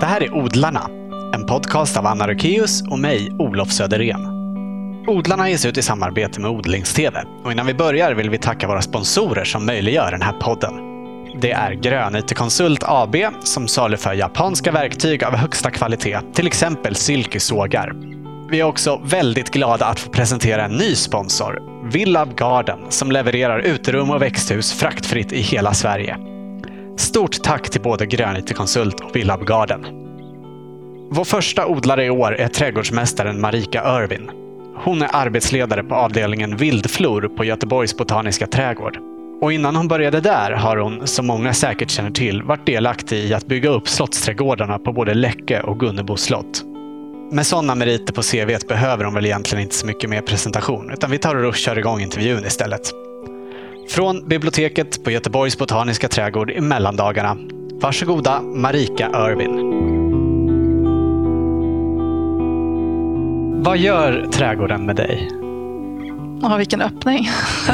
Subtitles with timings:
[0.00, 0.90] Det här är Odlarna,
[1.34, 4.26] en podcast av Anna Rökeus och mig, Olof Söderén.
[5.06, 7.16] Odlarna ges ut i samarbete med Odlingstv.
[7.44, 10.74] Och innan vi börjar vill vi tacka våra sponsorer som möjliggör den här podden.
[11.40, 17.92] Det är Grönyte Konsult AB som saluför japanska verktyg av högsta kvalitet, till exempel silkesågar.
[18.50, 21.58] Vi är också väldigt glada att få presentera en ny sponsor,
[21.92, 26.35] Villab Garden, som levererar uterum och växthus fraktfritt i hela Sverige.
[26.96, 29.86] Stort tack till både Grönite Konsult och Villab Garden.
[31.10, 34.30] Vår första odlare i år är trädgårdsmästaren Marika Örvin.
[34.84, 38.98] Hon är arbetsledare på avdelningen vildflor på Göteborgs botaniska trädgård.
[39.40, 43.34] Och innan hon började där har hon, som många säkert känner till, varit delaktig i
[43.34, 46.62] att bygga upp slottsträdgårdarna på både Läcke och Gunnebo slott.
[47.32, 51.10] Med sådana meriter på CV behöver hon väl egentligen inte så mycket mer presentation, utan
[51.10, 53.05] vi tar och kör igång intervjun istället.
[53.88, 57.36] Från biblioteket på Göteborgs botaniska trädgård i mellandagarna.
[57.72, 59.72] Varsågoda Marika Irvin.
[63.62, 65.28] Vad gör trädgården med dig?
[66.42, 67.28] Ja, vilken öppning.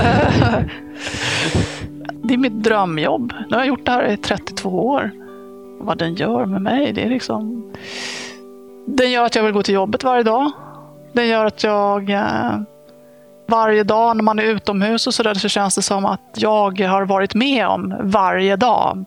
[2.22, 3.32] det är mitt drömjobb.
[3.48, 5.10] Nu har jag gjort det här i 32 år.
[5.80, 7.72] Vad den gör med mig, det är liksom...
[8.86, 10.50] Den gör att jag vill gå till jobbet varje dag.
[11.12, 12.60] Den gör att jag eh,
[13.48, 17.04] varje dag när man är utomhus och sådär så känns det som att jag har
[17.06, 19.04] varit med om varje dag.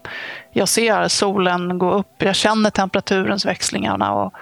[0.53, 4.33] Jag ser solen gå upp, jag känner temperaturens växlingarna och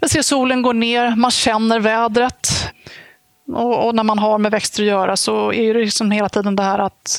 [0.00, 2.48] jag ser solen gå ner, man känner vädret.
[3.52, 6.56] Och, och, när man har med växter att göra så är det liksom hela tiden
[6.56, 7.18] det här att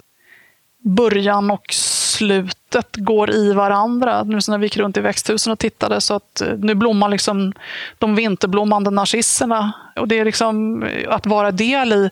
[0.83, 4.23] början och slut slutet går i varandra.
[4.23, 7.53] Nu när vi gick runt i växthusen och tittade så att eh, nu blommar liksom
[7.99, 9.71] de vinterblommande narcisserna.
[9.95, 12.09] Och det är liksom att vara del i,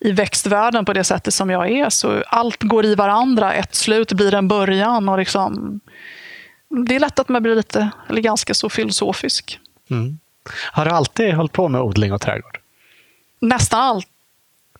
[0.00, 1.90] i växtvärlden på det sättet som jag är.
[1.90, 3.52] Så allt går i varandra.
[3.52, 5.08] Ett slut blir en början.
[5.08, 5.80] Och liksom,
[6.86, 9.58] det är lätt att man blir lite, eller ganska så filosofisk.
[9.90, 10.18] Mm.
[10.72, 12.58] Har du alltid hållit på med odling och trädgård?
[13.40, 14.02] Nästan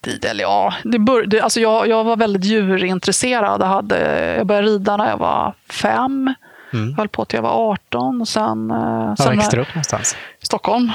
[0.04, 0.24] alltid.
[0.24, 3.62] Eller ja, det bör, det, alltså jag, jag var väldigt djurintresserad.
[3.62, 6.34] Jag, hade, jag började rida när jag var fem.
[6.72, 6.90] Mm.
[6.90, 8.20] Jag höll på till jag var 18.
[8.20, 10.16] Och sen, Var sen växte du upp någonstans?
[10.40, 10.92] I Stockholm.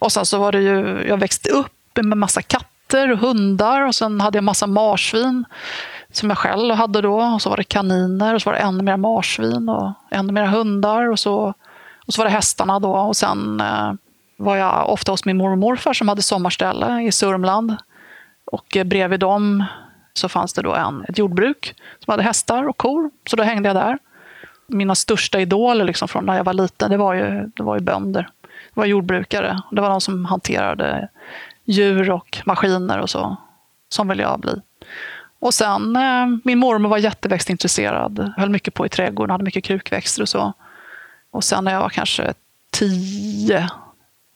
[0.00, 3.82] Och sen så var det ju, jag växte upp med massa katter och hundar.
[3.82, 5.44] Och sen hade jag massa marsvin
[6.12, 7.20] som jag själv hade då.
[7.20, 10.46] Och så var det kaniner och så var det ännu mer marsvin och ännu mer
[10.46, 11.10] hundar.
[11.10, 11.54] Och så
[12.06, 13.92] och så var det hästarna då och sen eh,
[14.36, 17.76] var jag ofta hos min mormor och morfar som hade sommarställe i Sörmland.
[18.54, 19.64] Och eh, bredvid dem
[20.12, 23.10] så fanns det då en, ett jordbruk som hade hästar och kor.
[23.26, 23.98] Så då hängde jag där.
[24.66, 27.80] Mina största idoler liksom från när jag var liten, det var ju, det var ju
[27.80, 28.28] bönder.
[28.42, 29.62] Det var jordbrukare.
[29.70, 31.08] Det var de som hanterade
[31.64, 33.36] djur och maskiner och så.
[33.88, 34.60] Som ville jag bli.
[35.38, 38.32] Och sen, eh, min mormor var jätteväxtintresserad.
[38.36, 40.52] Höll mycket på i trädgården, hade mycket krukväxter och så.
[41.30, 42.34] Och sen när jag var kanske
[42.72, 43.68] tio,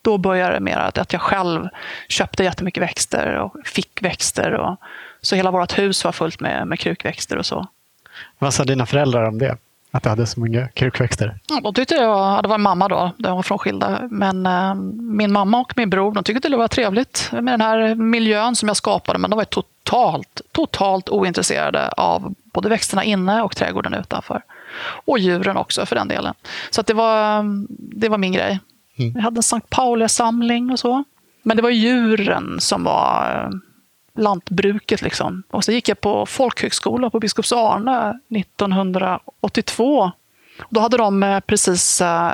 [0.03, 1.69] då började det mer att jag själv
[2.09, 4.53] köpte jättemycket växter och fick växter.
[4.53, 4.77] Och,
[5.21, 7.67] så hela vårt hus var fullt med, med krukväxter och så.
[8.39, 9.57] Vad sa dina föräldrar om det?
[9.91, 11.39] Att du hade så många krukväxter?
[11.49, 14.09] Ja, de tyckte jag, det var mamma då, de var frånskilda.
[14.11, 17.95] Men eh, min mamma och min bror de tyckte det var trevligt med den här
[17.95, 19.19] miljön som jag skapade.
[19.19, 24.43] Men de var totalt, totalt ointresserade av både växterna inne och trädgården utanför.
[24.81, 26.35] Och djuren också för den delen.
[26.71, 28.59] Så det, var, det var min grej.
[28.99, 29.13] Mm.
[29.15, 31.05] Vi hade en Sankt Pauli-samling och så.
[31.43, 33.51] Men det var djuren som var eh,
[34.23, 35.03] lantbruket.
[35.03, 35.43] Liksom.
[35.51, 40.11] Och så gick jag på folkhögskola på Biskops Arne 1982.
[40.71, 42.33] Då hade de eh, precis eh,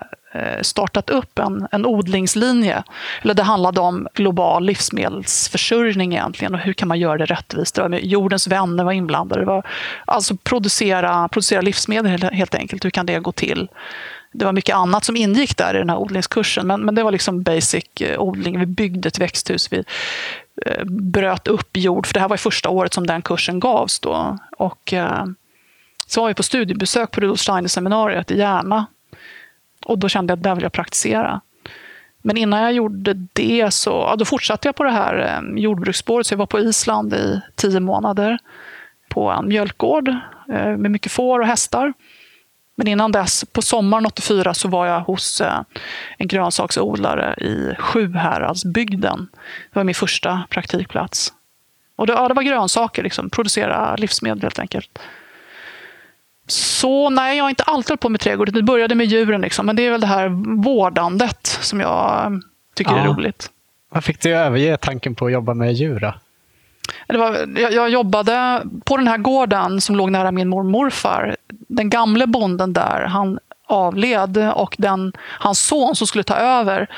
[0.62, 2.84] startat upp en, en odlingslinje.
[3.22, 7.74] Eller det handlade om global livsmedelsförsörjning egentligen och hur kan man göra det rättvist.
[7.74, 9.40] Det var jordens vänner var inblandade.
[9.40, 9.66] Det var
[10.04, 12.84] alltså producera, producera livsmedel helt enkelt.
[12.84, 13.68] Hur kan det gå till?
[14.36, 17.12] Det var mycket annat som ingick där i den här odlingskursen, men, men det var
[17.12, 18.58] liksom basic eh, odling.
[18.58, 19.84] Vi byggde ett växthus, vi
[20.66, 24.00] eh, bröt upp jord, för det här var första året som den kursen gavs.
[24.00, 24.38] Då.
[24.58, 25.24] Och, eh,
[26.06, 28.86] så var vi på studiebesök på Rudolf Steiner-seminariet i Järna
[29.84, 31.40] och då kände jag att där vill jag praktisera.
[32.22, 36.26] Men innan jag gjorde det så ja, då fortsatte jag på det här jordbruksspåret.
[36.26, 38.38] Så jag var på Island i tio månader
[39.08, 40.14] på en mjölkgård
[40.48, 41.92] med mycket får och hästar.
[42.76, 45.60] Men innan dess, på sommaren 84, så var jag hos eh,
[46.18, 49.28] en grönsaksodlare i Sjuhäradsbygden.
[49.72, 51.32] Det var min första praktikplats.
[51.96, 54.98] Och det, ja, det var grönsaker, liksom, producera livsmedel helt enkelt.
[56.46, 58.52] Så nej, jag har inte alltid hållit på med trädgård.
[58.52, 59.66] Det började med djuren, liksom.
[59.66, 60.28] men det är väl det här
[60.62, 62.32] vårdandet som jag
[62.74, 62.98] tycker ja.
[62.98, 63.50] är roligt.
[63.90, 66.00] Vad fick att överge tanken på att jobba med djur?
[66.00, 66.14] Då?
[67.06, 71.36] Det var, jag, jag, jobbade på den här gården som låg nära min mormor morfar.
[71.48, 76.90] Den gamle bonden där, han avled och den, hans son som skulle ta över,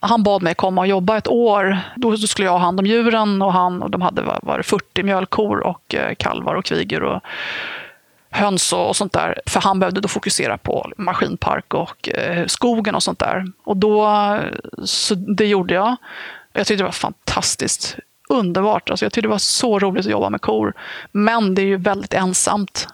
[0.00, 1.78] han bad mig komma och jobba ett år.
[1.96, 5.58] Då skulle jag ha hand om djuren och, han, och de hade var 40 mjölkkor
[5.58, 7.02] och eh, kalvar och kvigor.
[7.02, 7.22] Och,
[8.32, 9.40] höns och, sånt där.
[9.46, 13.46] För han behövde då fokusera på maskinpark och eh, skogen och sånt där.
[13.64, 14.08] Och då,
[14.84, 15.96] så det gjorde jag.
[16.52, 17.96] Jag tyckte det var fantastiskt.
[18.32, 18.90] Underbart.
[18.90, 20.74] Alltså jag tyckte det var så roligt att jobba med kor.
[21.12, 22.88] Men det är ju väldigt ensamt.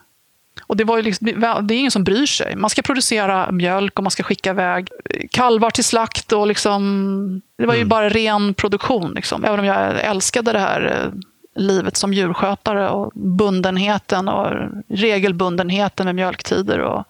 [0.62, 1.26] Och det, var ju liksom,
[1.62, 2.56] det är ingen som bryr sig.
[2.56, 4.88] Man ska producera mjölk och man ska skicka iväg
[5.30, 6.32] kalvar till slakt.
[6.32, 7.88] Och liksom, det var ju mm.
[7.88, 9.12] bara ren produktion.
[9.14, 9.44] Liksom.
[9.44, 11.20] Även om jag älskade det här eh,
[11.54, 14.52] livet som djurskötare och bundenheten och
[14.88, 17.04] regelbundenheten med mjölktider och,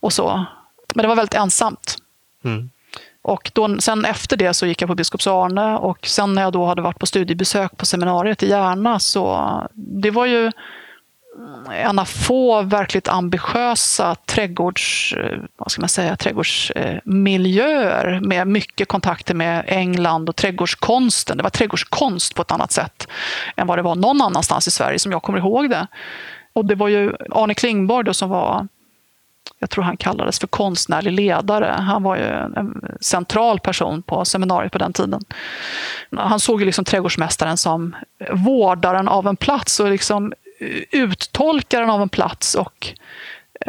[0.00, 0.44] och så.
[0.94, 1.96] Men det var väldigt ensamt.
[2.44, 2.70] Mm.
[3.22, 6.52] Och då, sen efter det så gick jag på Biskops Arne och sen när jag
[6.52, 11.98] då hade varit på studiebesök på seminariet i Järna så det var ju eh, en
[11.98, 19.64] av få verkligt ambitiösa trädgårds, eh, vad ska man säga, trädgårdsmiljöer med mycket kontakter med
[19.66, 21.36] England och trädgårdskonsten.
[21.36, 23.08] Det var trädgårdskonst på ett annat sätt
[23.56, 25.86] än vad det var någon annanstans i Sverige som jag kommer ihåg det.
[26.52, 28.68] Och det var ju Arne Klingborg då som var
[29.58, 31.76] jag tror han kallades för konstnärlig ledare.
[31.78, 32.24] Han var ju
[32.56, 35.20] en central person på seminariet på den tiden.
[36.16, 37.96] Han såg ju liksom trädgårdsmästaren som
[38.32, 40.32] vårdaren av en plats och liksom
[40.90, 42.94] uttolkaren av en plats och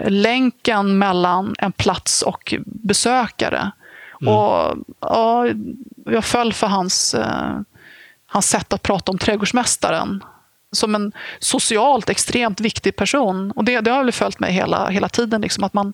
[0.07, 3.71] länken mellan en plats och besökare.
[4.21, 4.33] Mm.
[4.33, 5.47] Och, ja,
[6.05, 7.59] jag föll för hans, eh,
[8.25, 10.23] hans sätt att prata om trädgårdsmästaren
[10.71, 13.51] som en socialt extremt viktig person.
[13.51, 15.41] Och det, det har väl följt mig hela, hela tiden.
[15.41, 15.93] Liksom, att man,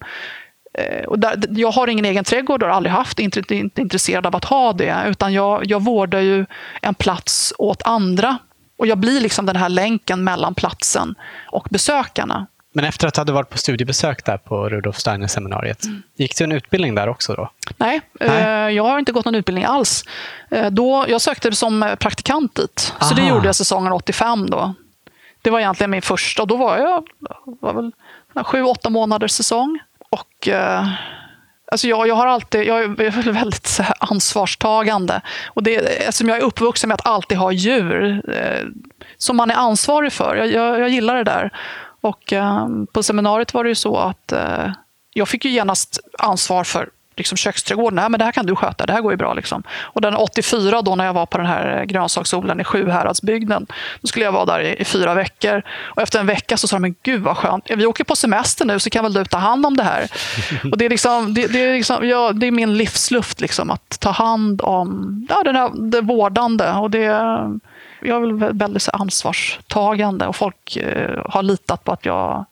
[0.74, 4.26] eh, och där, jag har ingen egen trädgård och har aldrig haft, inte, inte intresserad
[4.26, 4.96] av att ha det.
[5.08, 6.46] Utan jag, jag vårdar ju
[6.82, 8.38] en plats åt andra
[8.78, 11.16] och jag blir liksom den här länken mellan platsen
[11.52, 12.48] och besökarna.
[12.78, 16.04] Men efter att du hade varit på studiebesök där på Rudolf Steiner-seminariet, mm.
[16.16, 17.50] gick du en utbildning där också då?
[17.78, 18.42] Nej, Nej.
[18.42, 20.04] Eh, jag har inte gått någon utbildning alls.
[20.52, 23.10] Eh, då, jag sökte som praktikant dit, Aha.
[23.10, 24.74] så det gjorde jag säsongen 85 då.
[25.42, 27.08] Det var egentligen min första och då var jag
[27.62, 27.92] var väl
[28.46, 29.80] sju, åtta månaders säsong.
[30.10, 30.88] Och eh,
[31.72, 35.22] Alltså jag, jag, har alltid, jag är väldigt ansvarstagande.
[35.48, 38.66] Och det, eftersom jag är uppvuxen med att alltid ha djur eh,
[39.18, 40.36] som man är ansvarig för.
[40.36, 41.52] Jag, jag, jag gillar det där.
[42.07, 44.71] Och eh, på seminariet var det ju så att eh,
[45.13, 47.95] jag fick ju genast ansvar för liksom köksträdgården.
[47.95, 49.33] Nej, men det här kan du sköta, det här går ju bra.
[49.33, 49.63] Liksom.
[49.69, 53.68] Och den 84 då när jag var på den här grönsaksodlaren i Sjuhäradsbygden,
[54.01, 55.62] då skulle jag vara där i, i, fyra veckor.
[55.81, 58.65] Och efter en vecka så sa de, men gud vad skönt, vi åker på semester
[58.65, 60.12] nu så kan väl du ta hand om det här.
[60.71, 64.00] Och det är, liksom, det, det är, liksom, ja, det är min livsluft, liksom, att
[64.00, 66.71] ta hand om ja, den här, det vårdande.
[66.71, 67.09] Och det,
[68.02, 72.46] jag är väl väldigt ansvarstagande och folk eh, har litat på att jag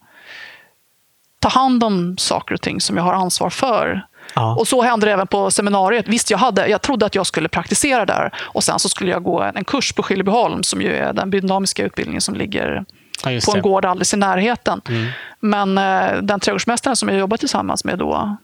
[1.40, 4.06] tar hand om saker och ting som jag har ansvar för.
[4.36, 4.56] Ja.
[4.56, 6.08] Och så hände det även på seminariet.
[6.08, 9.24] Visst, jag, hade, jag trodde att jag skulle praktisera där och sen så skulle jag
[9.24, 12.86] gå en kurs på Skillebyholm som ju är den biodynamiska utbildningen som ligger
[13.24, 14.82] ja, på en gård alldeles i närheten.
[14.90, 15.08] Mm.
[15.40, 18.38] Men eh, den trädgårdsmästaren som jag jobbar tillsammans med då,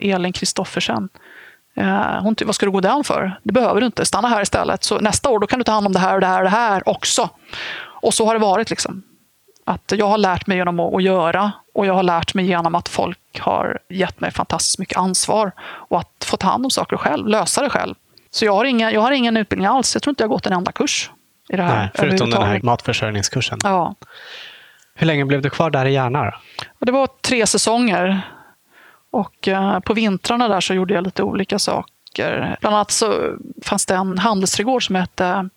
[0.00, 1.08] Elin Kristoffersen,
[1.76, 3.40] eh, hon vad ska du gå den för?
[3.42, 4.04] Det behöver du inte.
[4.04, 4.84] Stanna här istället.
[4.84, 6.44] Så nästa år då kan du ta hand om det här och det här och
[6.44, 7.30] det här också.
[7.82, 8.70] Och så har det varit.
[8.70, 9.02] liksom.
[9.64, 12.88] Att jag har lärt mig genom att göra och jag har lärt mig genom att
[12.88, 17.28] folk har gett mig fantastiskt mycket ansvar och att få ta hand om saker själv,
[17.28, 17.94] lösa det själv.
[18.30, 19.94] Så jag har, inga, jag har ingen utbildning alls.
[19.94, 21.10] Jag tror inte jag gått en enda kurs
[21.48, 21.76] i det här.
[21.76, 23.58] Nej, förutom den här matförsörjningskursen.
[23.64, 23.94] Ja.
[24.94, 26.34] Hur länge blev du kvar där i Järna?
[26.78, 28.22] Det var tre säsonger.
[29.12, 32.56] Och eh, på vintrarna där så gjorde jag lite olika saker.
[32.60, 35.48] Bland annat så fanns det en handelsträdgård som hette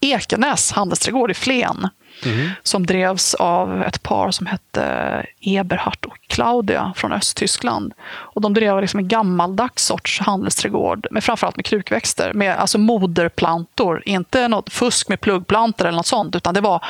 [0.00, 1.88] Ekenäs handelsträdgård i Flen.
[2.24, 2.50] Mm.
[2.62, 7.92] Som drevs av ett par som hette Eberhard och Claudia från Östtyskland.
[8.06, 12.32] Och de drev liksom en gammaldags sorts handelsträdgård, med framförallt med krukväxter.
[12.32, 16.84] Med alltså moderplantor, inte något fusk med pluggplantor eller något sånt, utan det var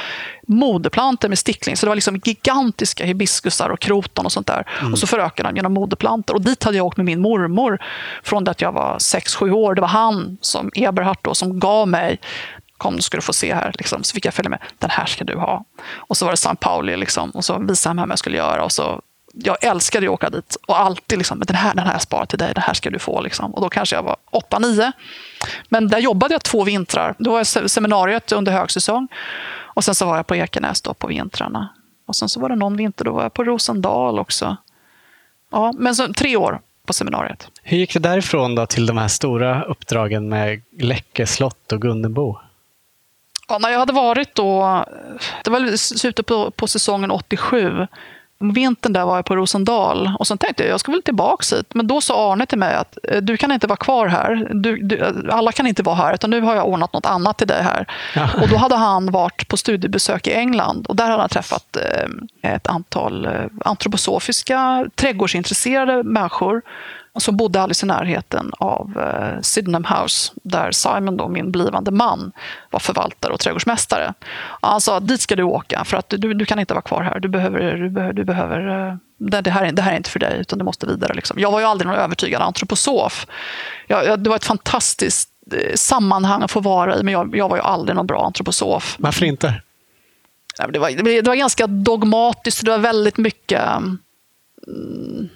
[0.47, 1.77] moderplantor med stickling.
[1.77, 4.69] Så det var liksom gigantiska hibiskusar och kroton och sånt där.
[4.81, 4.93] Mm.
[4.93, 6.35] Och så förökade de genom moderplantor.
[6.35, 7.79] Och dit hade jag åkt med min mormor
[8.23, 9.75] från det att jag var 6-7 år.
[9.75, 12.21] Det var han, som Eberhard, då, som gav mig
[12.85, 13.73] kom, ska du få se här.
[13.79, 14.05] Liksom.
[14.05, 14.59] Så fick jag följa med.
[14.79, 15.65] Den här ska du ha.
[15.97, 17.31] Och så var det San Pauli liksom.
[17.31, 18.65] och så visade han mig vad jag skulle göra.
[18.65, 21.93] Och så, jag älskade att åka dit och alltid liksom, den här, den här har
[21.93, 23.21] jag sparat till dig, den här ska du få.
[23.21, 23.55] Liksom.
[23.55, 24.17] Och då kanske jag var
[24.51, 24.93] 8-9.
[25.69, 27.15] Men där jobbade jag två vintrar.
[27.19, 29.09] Då var jag seminariet under högsäsong.
[29.75, 31.69] Och sen så var jag på Ekenäs då på vintrarna.
[32.07, 34.57] Och sen så var det någon vinter, då var jag på Rosendal också.
[35.51, 37.49] Ja, men så, tre år på seminariet.
[37.63, 42.39] Hur gick det därifrån då till de här stora uppdragen med Läcke slott och Gunnebo?
[43.49, 44.85] Ja, när jag hade varit då,
[45.45, 47.87] det var slutet på, på säsongen 87,
[48.39, 51.75] Vintern där var jag på Rosendal och sen tänkte jag jag ska väl tillbaka hit.
[51.75, 54.49] Men då sa Arne till mig att eh, du kan inte vara kvar här.
[54.53, 57.47] Du, du, alla kan inte vara här, utan nu har jag ordnat något annat till
[57.47, 57.87] dig här.
[58.15, 58.29] Ja.
[58.43, 62.55] Och då hade han varit på studiebesök i England och där hade han träffat eh,
[62.55, 63.33] ett antal eh,
[63.65, 66.63] antroposofiska, trädgårdsintresserade människor
[67.19, 72.33] som bodde alldeles i närheten av eh, Sydenham House, där Simon, då, min blivande man,
[72.71, 74.15] var förvaltare och trädgårdsmästare.
[74.61, 77.21] Han sa dit ska du åka, för att du, du kan inte vara kvar här.
[77.21, 80.39] Du behöver, du behöver, du behöver eh, det, här, det här är inte för dig,
[80.41, 81.15] utan du måste vidare.
[81.15, 81.39] Liksom.
[81.39, 83.27] Jag var ju aldrig någon övertygad antroposof.
[83.87, 87.49] Jag, jag, det var ett fantastiskt eh, sammanhang att få vara i, men jag, jag
[87.49, 88.97] var ju aldrig någon bra antroposof.
[88.99, 89.55] Varför inte?
[90.69, 90.91] Det var,
[91.23, 93.63] det var ganska dogmatiskt, det var väldigt mycket
[94.67, 95.29] mm,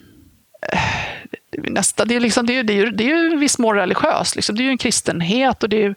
[1.56, 4.36] nästa, det är, liksom, det är, det är, det är ju viss mån religiöst.
[4.36, 4.56] Liksom.
[4.56, 5.62] Det är ju en kristenhet.
[5.62, 5.94] Och det är, ju,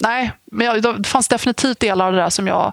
[0.00, 2.72] nej, men jag, det fanns definitivt delar av det där som jag,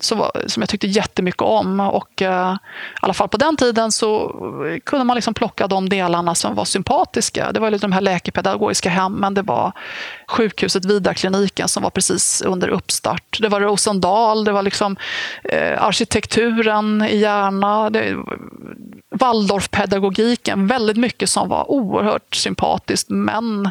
[0.00, 1.80] som, som jag tyckte jättemycket om.
[1.80, 2.58] Och, eh, I
[3.00, 4.24] alla fall på den tiden så
[4.66, 7.52] eh, kunde man liksom plocka de delarna som var sympatiska.
[7.52, 9.72] Det var lite de här läkepedagogiska hemmen, det var
[10.28, 13.38] sjukhuset Vidarkliniken som var precis under uppstart.
[13.40, 14.96] Det var Rosendal, det var liksom
[15.44, 17.90] eh, arkitekturen i Järna.
[17.90, 18.16] Det,
[19.14, 23.70] Waldorfpedagogiken, väldigt mycket som var oerhört sympatiskt men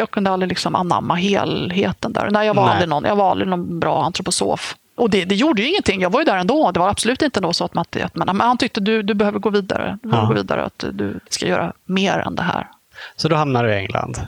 [0.00, 2.30] jag kunde aldrig liksom anamma helheten där.
[2.30, 4.76] Nej, jag, var aldrig någon, jag var aldrig någon bra antroposof.
[4.96, 6.00] Och det, det, gjorde ju ingenting.
[6.00, 6.72] Jag var ju där ändå.
[6.72, 9.50] Det var absolut inte så att man, att man han tyckte du, du behöver gå
[9.50, 9.98] vidare.
[10.02, 10.34] Du behöver ja.
[10.34, 12.68] gå vidare, att du ska göra mer än det här.
[13.16, 14.26] Så då hamnar du i England?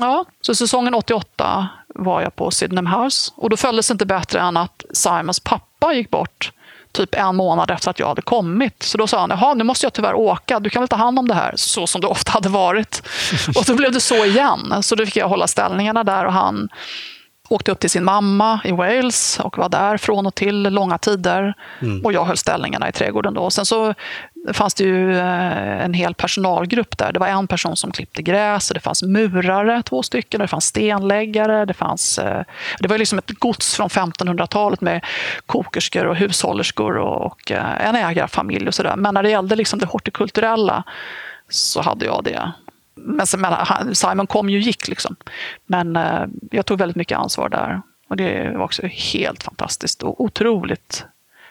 [0.00, 3.32] Ja, så säsongen 88 var jag på Sydenham House.
[3.36, 6.52] Och då följdes det inte bättre än att Simons pappa gick bort
[6.94, 8.82] typ en månad efter att jag hade kommit.
[8.82, 10.60] Så då sa han, jaha, nu måste jag tyvärr åka.
[10.60, 13.02] Du kan väl ta hand om det här, så som det ofta hade varit.
[13.56, 14.82] Och då blev det så igen.
[14.82, 16.68] Så då fick jag hålla ställningarna där och han
[17.48, 21.54] åkte upp till sin mamma i Wales och var där från och till långa tider.
[21.80, 22.04] Mm.
[22.04, 23.34] Och jag höll ställningarna i trädgården.
[23.34, 23.50] Då.
[23.50, 23.94] Sen så
[24.52, 27.12] fanns det ju eh, en hel personalgrupp där.
[27.12, 30.50] Det var en person som klippte gräs, och det fanns murare, två stycken, och det
[30.50, 31.64] fanns stenläggare.
[31.64, 32.42] Det, fanns, eh,
[32.78, 35.04] det var liksom ett gods från 1500-talet med
[35.46, 38.96] kokerskor och hushållerskor och eh, en ägarfamilj och sådär.
[38.96, 40.84] Men när det gällde liksom det hortikulturella
[41.48, 42.52] så hade jag det
[42.96, 43.26] men
[43.94, 44.88] Simon kom ju och gick.
[44.88, 45.16] Liksom.
[45.66, 45.98] Men
[46.50, 47.82] jag tog väldigt mycket ansvar där.
[48.08, 51.04] Och det var också helt fantastiskt och otroligt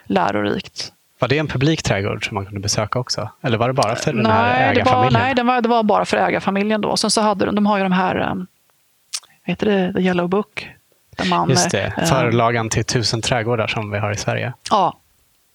[0.05, 0.93] lärorikt.
[1.23, 3.29] Var det en publik trädgård som man kunde besöka också?
[3.41, 5.13] Eller var det bara för den nej, här ägarfamiljen?
[5.13, 6.81] Det var, nej, det var, det var bara för ägarfamiljen.
[6.81, 6.97] Då.
[6.97, 8.45] Sen så hade de, de har ju de här, eh, vad
[9.43, 10.69] heter det, The Yellow Book.
[11.17, 14.53] Där man, just det, eh, förlagan till tusen trädgårdar som vi har i Sverige.
[14.71, 14.99] Ja,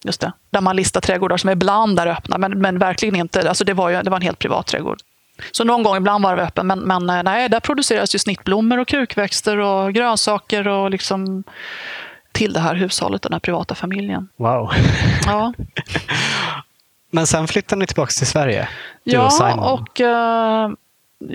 [0.03, 0.31] just det.
[0.49, 3.49] Där man listar trädgårdar som ibland är öppna, men, men verkligen inte.
[3.49, 4.97] Alltså det, var ju, det var en helt privat trädgård.
[5.51, 8.77] Så någon gång ibland var det öppen, men, men eh, nej, där produceras ju snittblommor
[8.79, 11.43] och krukväxter och grönsaker och liksom
[12.31, 14.29] till det här hushållet, den här privata familjen.
[14.37, 14.71] Wow.
[15.25, 15.53] Ja.
[17.11, 18.69] men sen flyttade ni tillbaka till Sverige?
[19.03, 19.59] Du ja, och, Simon.
[19.59, 20.75] och uh,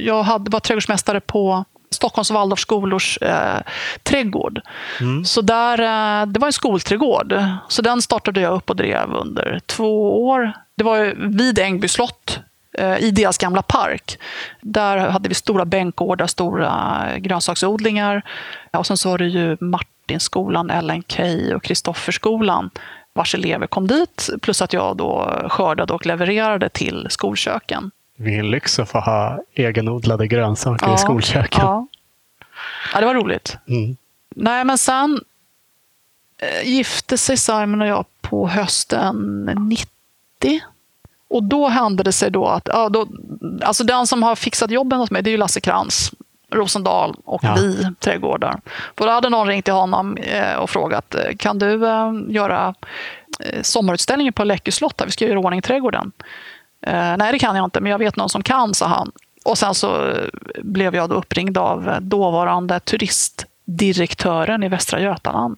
[0.05, 3.61] jag hade, var trädgårdsmästare på Stockholms Waldorfskolors eh,
[4.03, 4.61] trädgård.
[5.01, 5.25] Mm.
[5.25, 7.35] Så där, eh, det var en skolträdgård.
[7.69, 10.53] Så den startade jag upp och drev under två år.
[10.77, 12.53] Det var vid Ängby slott Eh,
[12.99, 14.19] i deras gamla park.
[14.61, 18.23] Där hade vi stora bänkgårdar, stora grönsaksodlingar.
[18.71, 21.21] Och sen så var det ju Martinskolan, LNK
[21.54, 22.71] och Kristofferskolan
[23.12, 24.31] vars elever kom dit.
[24.43, 27.90] Plus att jag då skördade och levererade till skolköken.
[28.16, 31.61] Vilken lyx att få ha egenodlade grönsaker ja, i skolköken.
[31.64, 31.87] Ja.
[32.95, 33.57] ja, det var roligt.
[33.69, 33.97] Mm.
[34.37, 35.21] Nej, men sen
[36.38, 40.61] eh, gifte sig Simon och jag på hösten 90.
[41.35, 43.07] Och då hände det sig då att, ja, då,
[43.62, 46.12] alltså den som har fixat jobben hos mig, det är ju Lasse Krantz.
[46.50, 47.55] Rosendal och ja.
[47.55, 48.61] vi trädgårdar.
[48.99, 52.75] För då hade någon ringt till honom eh, och frågat, eh, kan du eh, göra
[53.62, 55.03] sommarutställningen på Läckö slott?
[55.07, 56.12] Vi ska göra ordning trädgården.
[57.19, 59.12] Nej, det kan jag inte, men jag vet någon som kan, sa han.
[59.45, 60.14] Och sen så
[60.62, 65.57] blev jag då uppringd av dåvarande turistdirektören i Västra Götaland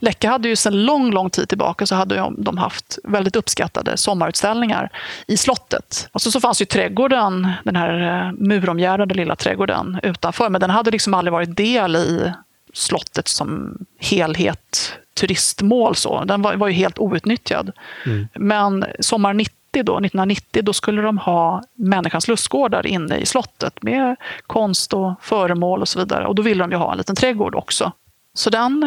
[0.00, 4.90] Läcka hade ju sedan lång, lång tid tillbaka så hade de haft väldigt uppskattade sommarutställningar
[5.26, 6.08] i slottet.
[6.12, 10.70] Och så, så fanns ju trädgården, den här eh, muromgärdade lilla trädgården utanför, men den
[10.70, 12.32] hade liksom aldrig varit del i
[12.72, 15.96] slottet som helhet turistmål.
[15.96, 16.24] Så.
[16.24, 17.72] Den var, var ju helt outnyttjad.
[18.06, 18.28] Mm.
[18.34, 24.16] Men sommar 90 då, 1990 då skulle de ha människans lustgårdar inne i slottet med
[24.46, 26.26] konst och föremål och så vidare.
[26.26, 27.92] Och då ville de ju ha en liten trädgård också.
[28.34, 28.82] Så den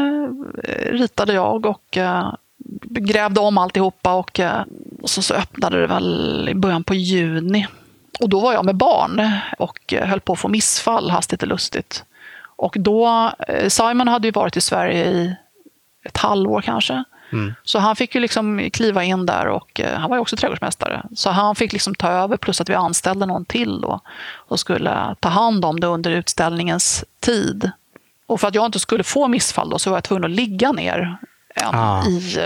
[0.63, 2.33] eh, ritade jag och eh,
[2.83, 4.63] grävde om alltihopa och, eh,
[5.01, 7.67] och så, så öppnade det väl i början på juni.
[8.19, 12.03] Och då var jag med barn och höll på att få missfall hastigt och lustigt.
[12.55, 13.31] Och då,
[13.67, 15.35] Simon hade ju varit i Sverige i
[16.03, 17.03] ett halvår kanske.
[17.31, 17.53] Mm.
[17.63, 21.03] Så han fick ju liksom kliva in där och han var ju också trädgårdsmästare.
[21.15, 23.99] Så han fick liksom ta över plus att vi anställde någon till då
[24.35, 27.71] och skulle ta hand om det under utställningens tid.
[28.27, 30.71] Och för att jag inte skulle få missfall då, så var jag tvungen att ligga
[30.71, 31.17] ner
[31.55, 32.05] en, ah.
[32.07, 32.37] i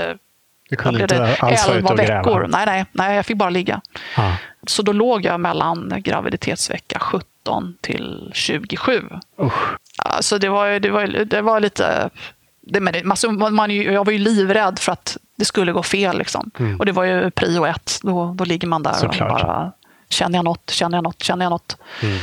[0.69, 2.39] du kunde inte alls vara ute och veckor.
[2.39, 2.47] Gräva.
[2.47, 3.81] Nej, nej, nej, jag fick bara ligga.
[4.15, 4.31] Ah.
[4.67, 9.03] Så då låg jag mellan graviditetsvecka 17 till 27.
[9.41, 9.77] Usch.
[9.97, 12.09] Alltså det var, det var, det var lite...
[12.61, 16.17] Det, men det, man, man, jag var ju livrädd för att det skulle gå fel.
[16.17, 16.51] Liksom.
[16.59, 16.79] Mm.
[16.79, 17.99] Och det var ju prio ett.
[18.03, 19.31] Då, då ligger man där Såklart.
[19.31, 19.71] och bara
[20.09, 21.77] känner jag något, känner jag något, känner jag något.
[22.03, 22.17] Mm.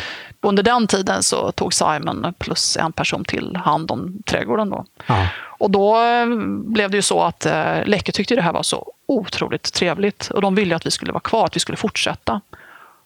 [0.45, 4.71] Under den tiden så tog Simon plus en person till hand om trädgården.
[4.71, 4.85] Då.
[5.59, 6.27] Och då eh,
[6.65, 10.43] blev det ju så att eh, Läcke tyckte det här var så otroligt trevligt och
[10.43, 12.41] de ville att vi skulle vara kvar, att vi skulle fortsätta.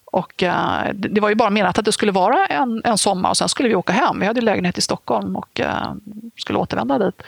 [0.05, 3.37] Och eh, det var ju bara menat att det skulle vara en, en sommar och
[3.37, 4.21] sen skulle vi åka hem.
[4.21, 5.93] Vi hade lägenhet i Stockholm och eh,
[6.37, 7.23] skulle återvända dit.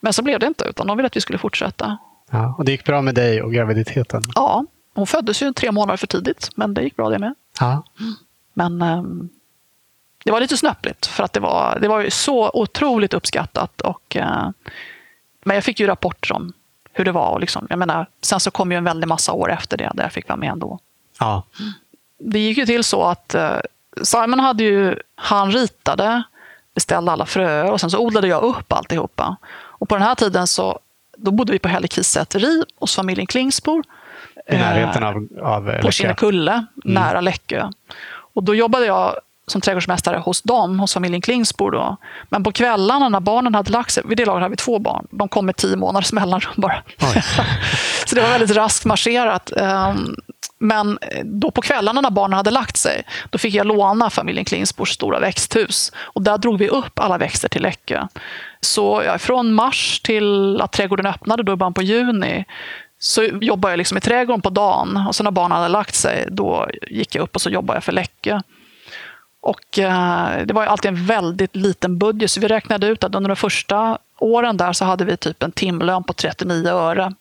[0.00, 1.98] Men så blev det inte, utan de ville att vi skulle fortsätta.
[2.30, 4.22] Ja, och det gick bra med dig och graviditeten?
[4.34, 7.34] Ja, hon föddes ju tre månader för tidigt, men det gick bra det med.
[7.60, 7.82] Ja.
[8.54, 9.02] Men eh,
[10.24, 13.80] det var lite snöpligt för att det var, det var ju så otroligt uppskattat.
[13.80, 14.50] Och, eh,
[15.44, 16.52] men jag fick ju rapporter om
[16.92, 17.30] hur det var.
[17.30, 20.02] Och liksom, jag menar, sen så kom ju en väldig massa år efter det där
[20.02, 20.78] jag fick vara med ändå.
[21.18, 21.42] Ja.
[22.18, 23.56] Det gick ju till så att eh,
[24.02, 26.22] Simon hade ju, han ritade,
[26.74, 29.36] beställde alla fröer och sen så odlade jag upp alltihopa.
[29.54, 30.78] Och på den här tiden så
[31.16, 33.84] då bodde vi på Hällekis säteri hos familjen Klingsbor.
[34.46, 35.82] I närheten av, av Läckö?
[35.82, 36.66] På Kinnekulle, mm.
[36.94, 37.70] nära Läckö.
[38.34, 41.70] Och då jobbade jag som trädgårdsmästare hos dem, hos familjen Klingsbor.
[41.70, 41.96] Då.
[42.28, 45.06] Men på kvällarna när barnen hade lagt sig, vid det laget hade vi två barn,
[45.10, 46.82] de kom med tio månaders mellanrum bara.
[48.06, 49.52] så det var väldigt raskt marscherat.
[49.56, 50.14] Ehm,
[50.58, 54.90] men då på kvällarna när barnen hade lagt sig, då fick jag låna familjen Klingsbors
[54.90, 55.92] stora växthus.
[55.96, 58.06] Och där drog vi upp alla växter till Läckö.
[58.60, 62.44] Så ja, från mars till att trädgården öppnade då i början på juni
[63.02, 66.28] så jobbade jag liksom i trädgården på dagen och sen när barnen hade lagt sig,
[66.30, 68.40] då gick jag upp och så jobbade jag för Läckö.
[69.40, 73.28] Och eh, det var alltid en väldigt liten budget, så vi räknade ut att under
[73.28, 77.14] de första åren där så hade vi typ en timlön på 39 öre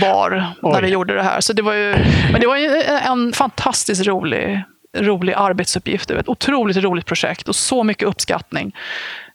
[0.00, 0.72] var Oj.
[0.72, 1.40] när vi gjorde det här.
[1.40, 1.94] Så det var ju,
[2.32, 4.62] men det var ju en fantastiskt rolig,
[4.96, 6.10] rolig arbetsuppgift.
[6.10, 8.76] Ett otroligt roligt projekt och så mycket uppskattning.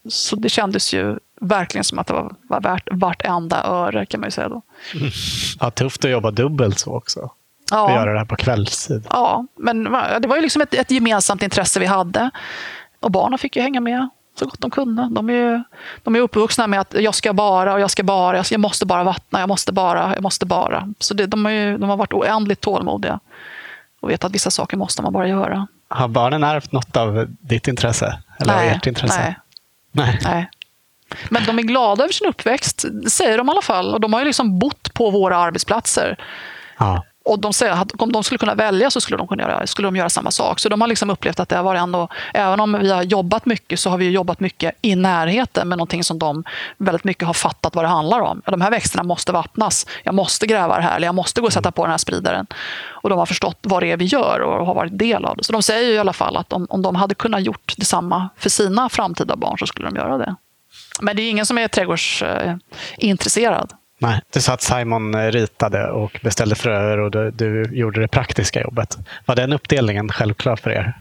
[0.09, 4.27] Så det kändes ju verkligen som att det var, var värt vartenda öre kan man
[4.27, 4.61] ju säga då.
[5.59, 7.29] Ja, tufft att jobba dubbelt så också
[7.71, 7.91] ja.
[7.91, 9.07] göra det här på kvällstid.
[9.09, 9.83] Ja, men
[10.21, 12.29] det var ju liksom ett, ett gemensamt intresse vi hade.
[12.99, 15.09] Och barnen fick ju hänga med så gott de kunde.
[15.11, 15.63] De är ju
[16.03, 19.03] de är uppvuxna med att jag ska bara och jag ska bara, jag måste bara
[19.03, 20.93] vattna, jag måste bara, jag måste bara.
[20.99, 23.19] Så det, de, har ju, de har varit oändligt tålmodiga
[23.99, 25.67] och vet att vissa saker måste man bara göra.
[25.89, 28.19] Har barnen ärvt något av ditt intresse?
[28.39, 29.19] Eller nej, ert intresse?
[29.21, 29.35] Nej.
[29.91, 30.19] nej.
[30.23, 30.49] nej.
[31.29, 33.93] Men de är glada över sin uppväxt, säger de i alla fall.
[33.93, 36.17] Och de har ju liksom bott på våra arbetsplatser.
[36.77, 37.03] Ja.
[37.27, 39.87] Och de säger att om de skulle kunna välja så skulle de, kunna göra, skulle
[39.87, 40.59] de göra samma sak.
[40.59, 43.45] Så de har liksom upplevt att det har varit ändå, även om vi har jobbat
[43.45, 46.43] mycket så har vi jobbat mycket i närheten med någonting som de
[46.77, 48.41] väldigt mycket har fattat vad det handlar om.
[48.45, 49.85] De här växterna måste vattnas.
[50.03, 52.47] Jag måste gräva det här eller jag måste gå och sätta på den här spridaren.
[52.87, 55.43] Och de har förstått vad det är vi gör och har varit del av det.
[55.43, 58.49] Så de säger i alla fall att om, om de hade kunnat gjort detsamma för
[58.49, 60.35] sina framtida barn så skulle de göra det.
[61.01, 63.73] Men det är ingen som är trädgårdsintresserad.
[63.99, 68.07] Nej, du sa att Simon eh, ritade och beställde fröer och du, du, gjorde det
[68.07, 68.97] praktiska jobbet.
[69.25, 70.93] Var den uppdelningen självklar för er?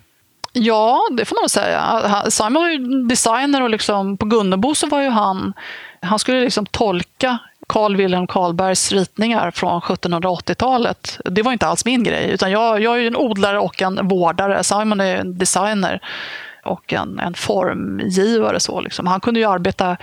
[0.52, 2.22] Ja, det får man nog säga.
[2.30, 5.52] Simon var ju designer och liksom, på Gunnebo så var ju han...
[6.00, 11.20] Han skulle liksom tolka Carl Wilhelm Karlbergs ritningar från 1780-talet.
[11.24, 12.30] Det var inte alls min grej.
[12.30, 14.64] Utan jag, jag är en odlare och en vårdare.
[14.64, 16.00] Simon är en designer
[16.66, 18.60] och en, en formgivare.
[18.60, 19.06] Så liksom.
[19.06, 19.96] Han kunde ju arbeta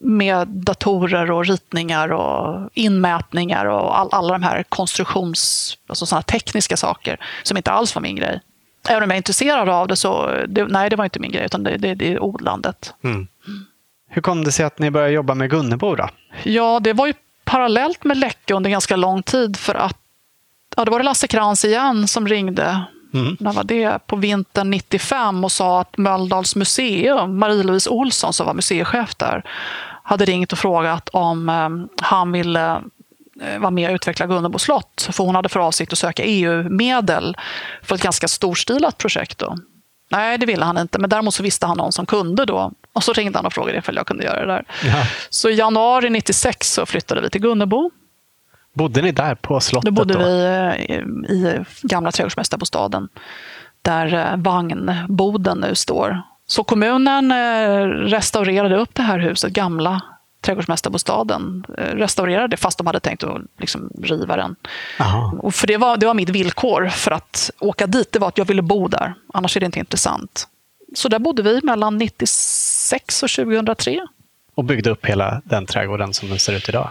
[0.00, 6.76] med datorer och ritningar och inmätningar och all, alla de här konstruktions, alltså sådana tekniska
[6.76, 8.40] saker som inte alls var min grej.
[8.88, 11.44] Även om jag är intresserad av det så, det, nej det var inte min grej
[11.44, 12.94] utan det, det, det är odlandet.
[13.04, 13.26] Mm.
[14.08, 16.08] Hur kom det sig att ni började jobba med Gunnebo då?
[16.42, 19.98] Ja, det var ju parallellt med Läcke under ganska lång tid för att
[20.76, 22.84] ja, det var det Lasse Krantz igen som ringde
[23.20, 23.36] Mm.
[23.40, 24.06] När var det?
[24.06, 29.42] På vintern 95 och sa att Mölndals museum, Marie-Louise Olsson som var museichef där,
[30.02, 31.68] hade ringt och frågat om eh,
[32.06, 32.80] han ville
[33.42, 35.08] eh, vara med och utveckla Gunnebo slott.
[35.12, 37.36] För hon hade för avsikt att söka EU-medel
[37.82, 39.38] för ett ganska storstilat projekt.
[39.38, 39.56] Då.
[40.08, 42.72] Nej, det ville han inte, men däremot så visste han någon som kunde då.
[42.92, 44.64] Och så ringde han och frågade ifall jag kunde göra det där.
[44.84, 45.06] Ja.
[45.30, 47.90] Så i januari 96 så flyttade vi till Gunnebo.
[48.76, 49.84] Bodde ni där på slottet?
[49.84, 50.20] Då bodde då?
[50.20, 50.44] vi
[50.88, 53.08] eh, i gamla trädgårdsmästarbostaden
[53.82, 56.22] där eh, vagnboden nu står.
[56.46, 60.02] Så kommunen eh, restaurerade upp det här huset, gamla
[60.40, 64.56] trädgårdsmästarbostaden restaurerade det fast de hade tänkt att liksom riva den.
[65.00, 65.34] Aha.
[65.42, 68.12] Och för det var, det var mitt villkor för att åka dit.
[68.12, 69.14] Det var att jag ville bo där.
[69.34, 70.48] Annars är det inte intressant.
[70.94, 74.06] Så där bodde vi mellan 96 och 2003.
[74.54, 76.90] Och byggde upp hela den trädgården som den ser ut idag?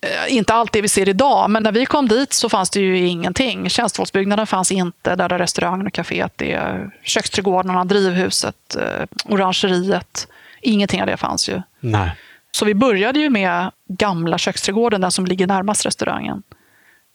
[0.00, 2.80] Eh, inte allt det vi ser idag, men när vi kom dit så fanns det
[2.80, 3.68] ju ingenting.
[3.68, 6.90] Tjänstfolksbyggnaden fanns inte, där restaurangen och kaféet är.
[7.02, 10.28] Köksträdgårdarna, drivhuset, eh, orangeriet.
[10.60, 11.62] Ingenting av det fanns ju.
[11.80, 12.10] Nej.
[12.50, 16.42] Så vi började ju med gamla köksträdgården, den som ligger närmast restaurangen.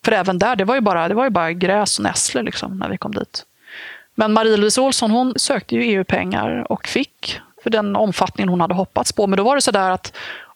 [0.06, 2.78] För även där, det var ju bara, det var ju bara gräs och nässlor liksom,
[2.78, 3.44] när vi kom dit.
[4.16, 9.14] Men Marie-Louise Olsson hon sökte ju EU-pengar och fick för den omfattningen hon hade hoppats
[9.14, 9.28] på.
[9.28, 10.14] Men då var det så där att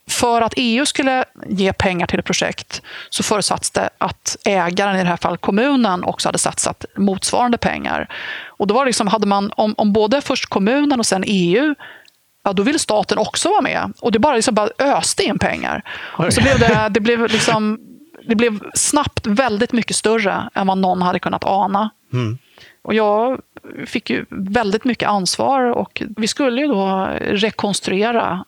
[0.10, 5.04] för att EU skulle ge pengar till ett projekt så förutsattes det att ägaren, i
[5.04, 8.10] det här fallet kommunen, också hade satsat motsvarande pengar.
[8.46, 11.76] Och då var det liksom, hade man, om, om både först kommunen och sen EU
[12.44, 13.94] ja, då ville staten också vara med.
[14.02, 15.82] Och det bara, liksom bara öste in pengar.
[15.90, 17.80] Och så blev det, det, blev liksom,
[18.28, 21.90] det blev snabbt väldigt mycket större än vad någon hade kunnat ana.
[22.14, 22.38] Mm.
[22.82, 23.40] Och jag
[23.86, 28.46] fick ju väldigt mycket ansvar och vi skulle ju då rekonstruera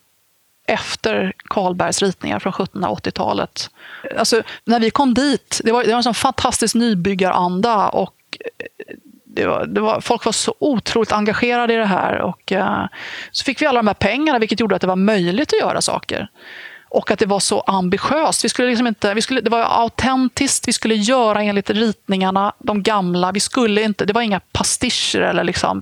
[0.67, 3.69] efter Karlbergs ritningar från 1780-talet.
[4.17, 8.95] Alltså, när vi kom dit, det var, det var en sån fantastisk nybyggaranda och eh,
[9.25, 12.21] det var, det var, folk var så otroligt engagerade i det här.
[12.21, 12.85] Och, eh,
[13.31, 15.81] så fick vi alla de här pengarna, vilket gjorde att det var möjligt att göra
[15.81, 16.29] saker.
[16.97, 18.45] Och att det var så ambitiöst.
[18.45, 22.83] Vi skulle liksom inte, vi skulle, det var autentiskt, vi skulle göra enligt ritningarna, de
[22.83, 23.31] gamla.
[23.31, 25.81] Vi skulle inte, det var inga pastischer, eller liksom,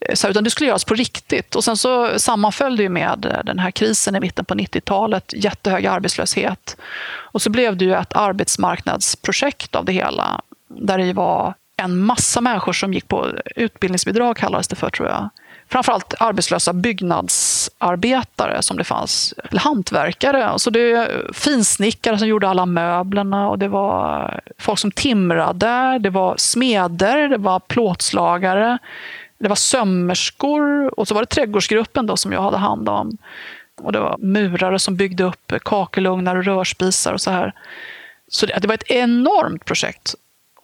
[0.00, 1.54] eh, så, utan det skulle göras på riktigt.
[1.54, 5.86] Och Sen så sammanföll det med eh, den här krisen i mitten på 90-talet, jättehög
[5.86, 6.76] arbetslöshet.
[7.06, 12.40] Och så blev det ju ett arbetsmarknadsprojekt av det hela, där det var en massa
[12.40, 15.30] människor som gick på utbildningsbidrag, kallades det för, tror jag.
[15.68, 20.46] Framförallt arbetslösa byggnadsarbetare som det fanns, eller hantverkare.
[20.46, 26.10] Alltså det är finsnickare som gjorde alla möblerna och det var folk som timrade, det
[26.10, 28.78] var smeder, det var plåtslagare,
[29.38, 33.18] det var sömmerskor och så var det trädgårdsgruppen då som jag hade hand om.
[33.82, 37.52] Och det var murare som byggde upp kakelugnar och rörspisar och så här.
[38.28, 40.14] Så det, det var ett enormt projekt.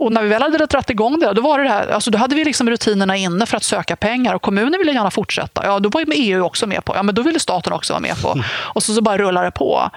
[0.01, 2.19] Och när vi väl hade dragit igång det, då, var det, det här, alltså då
[2.19, 5.67] hade vi liksom rutinerna inne för att söka pengar och kommunen ville gärna fortsätta.
[5.67, 6.97] Ja, då var EU också med på.
[6.97, 8.43] Ja, men då ville staten också vara med på.
[8.75, 9.91] Och så, så bara rullade det på.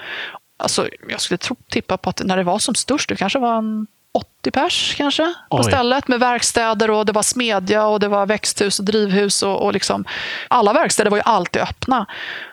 [0.57, 3.57] Alltså, jag skulle tro, tippa på att när det var som störst, det kanske var
[3.57, 5.63] en 80 pers kanske på Oj.
[5.63, 9.43] stället med verkstäder och det var smedja och det var växthus och drivhus.
[9.43, 10.05] Och, och liksom,
[10.47, 12.05] alla verkstäder var ju alltid öppna.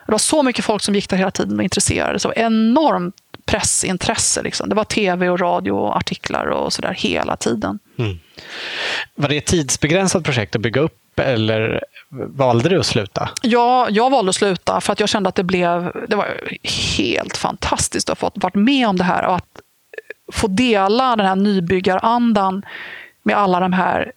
[0.06, 2.32] Det var så mycket folk som gick där hela tiden och intresserade sig.
[2.36, 3.14] Enormt
[3.50, 4.42] pressintresse.
[4.42, 4.68] Liksom.
[4.68, 7.78] Det var tv och radio och artiklar och sådär hela tiden.
[7.98, 8.18] Mm.
[9.14, 11.84] Var det ett tidsbegränsat projekt att bygga upp eller
[12.36, 13.30] valde du att sluta?
[13.42, 16.28] Ja, jag valde att sluta för att jag kände att det blev det var
[16.96, 19.60] helt fantastiskt att ha fått varit med om det här och att
[20.32, 22.62] få dela den här nybyggarandan
[23.22, 24.12] med alla de här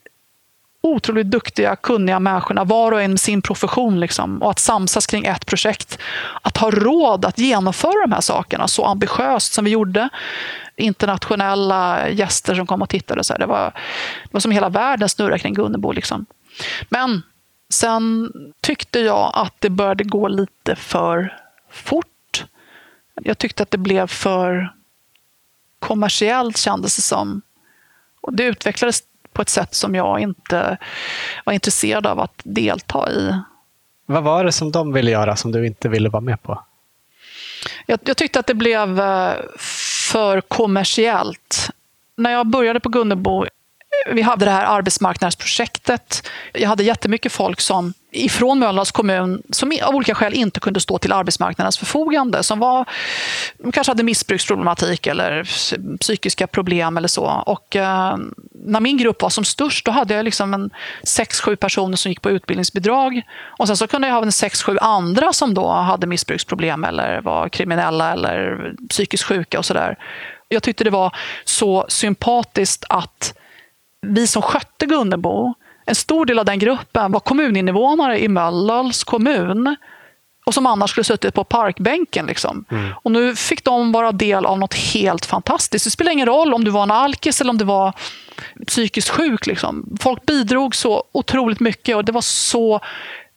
[0.84, 4.00] otroligt duktiga, kunniga människorna, var och en med sin profession.
[4.00, 6.00] Liksom, och att samsas kring ett projekt.
[6.42, 10.10] Att ha råd att genomföra de här sakerna så ambitiöst som vi gjorde.
[10.76, 13.24] Internationella gäster som kom och tittade.
[13.24, 13.66] Så här, det, var,
[14.24, 15.92] det var som hela världen snurrade kring Gunnebo.
[15.92, 16.26] Liksom.
[16.90, 17.22] Men
[17.70, 21.40] sen tyckte jag att det började gå lite för
[21.72, 22.46] fort.
[23.22, 24.74] Jag tyckte att det blev för
[25.80, 27.42] kommersiellt kändes det som.
[28.22, 30.78] Och det utvecklades på ett sätt som jag inte
[31.46, 33.36] var intresserad av att delta i.
[34.06, 36.64] Vad var det som de ville göra som du inte ville vara med på?
[37.86, 39.34] Jag, jag tyckte att det blev eh,
[40.12, 41.70] för kommersiellt.
[42.16, 43.46] När jag började på Gunnebo
[44.12, 46.30] vi hade det här arbetsmarknadsprojektet.
[46.54, 50.98] Jag hade jättemycket folk som ifrån Mölndals kommun som av olika skäl inte kunde stå
[50.98, 52.44] till arbetsmarknadens förfogande.
[52.44, 52.86] Som var,
[53.58, 55.44] de kanske hade missbruksproblematik eller
[55.98, 57.26] psykiska problem eller så.
[57.26, 58.18] Och, eh,
[58.66, 60.70] när min grupp var som störst då hade jag liksom en
[61.04, 63.22] sex, sju personer som gick på utbildningsbidrag.
[63.60, 67.22] Och sen så kunde jag ha en sex, sju andra som då hade missbruksproblem eller
[67.22, 69.98] var kriminella eller psykiskt sjuka och sådär.
[70.48, 73.34] Jag tyckte det var så sympatiskt att
[74.04, 75.54] vi som skötte Gunnebo,
[75.86, 79.76] en stor del av den gruppen var kommuninvånare i Mölndals kommun
[80.46, 82.26] och som annars skulle suttit på parkbänken.
[82.26, 82.66] Liksom.
[82.72, 82.94] Mm.
[83.04, 85.86] Och nu fick de vara del av något helt fantastiskt.
[85.86, 87.94] Det spelar ingen roll om du var en alkis eller om du var
[88.68, 89.48] psykiskt sjuk.
[89.48, 89.98] Liksom.
[90.00, 92.80] Folk bidrog så otroligt mycket och det var så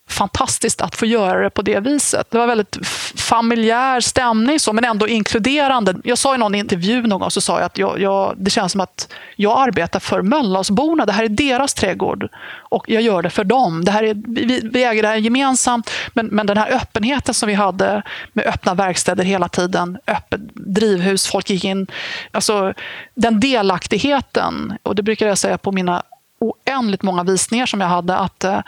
[0.08, 2.30] fantastiskt att få göra det på det viset.
[2.30, 2.78] Det var väldigt
[3.16, 5.94] familjär stämning, så, men ändå inkluderande.
[6.04, 8.72] Jag sa i någon intervju någon gång så sa jag att jag, jag, det känns
[8.72, 11.06] som att jag arbetar för Mölndalsborna.
[11.06, 13.84] Det här är deras trädgård och jag gör det för dem.
[13.84, 17.48] Det här är, vi, vi äger det här gemensamt, men, men den här öppenheten som
[17.48, 21.86] vi hade med öppna verkstäder hela tiden, öppet drivhus, folk gick in.
[22.30, 22.74] Alltså,
[23.14, 26.02] den delaktigheten, och det brukar jag säga på mina
[26.38, 28.60] oändligt många visningar som jag hade, att, eh,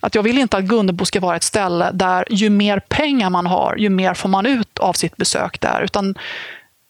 [0.00, 3.46] att jag vill inte att Gunnebo ska vara ett ställe där ju mer pengar man
[3.46, 5.82] har, ju mer får man ut av sitt besök där.
[5.82, 6.14] Utan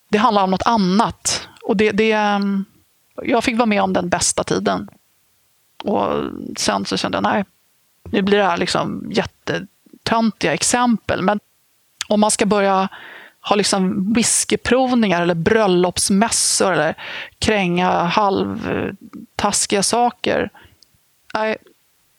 [0.08, 1.48] det handlar om något annat.
[1.62, 2.40] Och det, det, eh,
[3.22, 4.88] jag fick vara med om den bästa tiden.
[5.84, 6.08] Och
[6.56, 7.44] sen så kände jag, nej,
[8.10, 11.22] nu blir det här liksom jättetöntiga exempel.
[11.22, 11.40] Men
[12.08, 12.88] om man ska börja
[13.42, 16.94] ha liksom whiskyprovningar eller bröllopsmässor eller
[17.38, 20.50] kränga halvtaskiga saker.
[21.34, 21.56] Nej,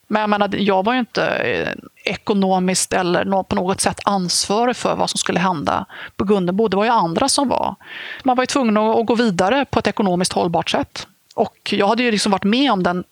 [0.08, 4.96] men jag, menar, jag var ju inte eh, ekonomiskt eller på något sätt ansvarig för
[4.96, 6.68] vad som skulle hända på Gunnebo.
[6.68, 7.76] Det var ju andra som var.
[8.24, 11.08] Man var ju tvungen att gå vidare på ett ekonomiskt hållbart sätt.
[11.36, 13.04] Och jag hade ju liksom varit med om den,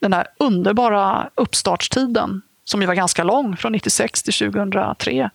[0.00, 5.30] den där underbara uppstartstiden som ju var ganska lång, från 96 till 2003.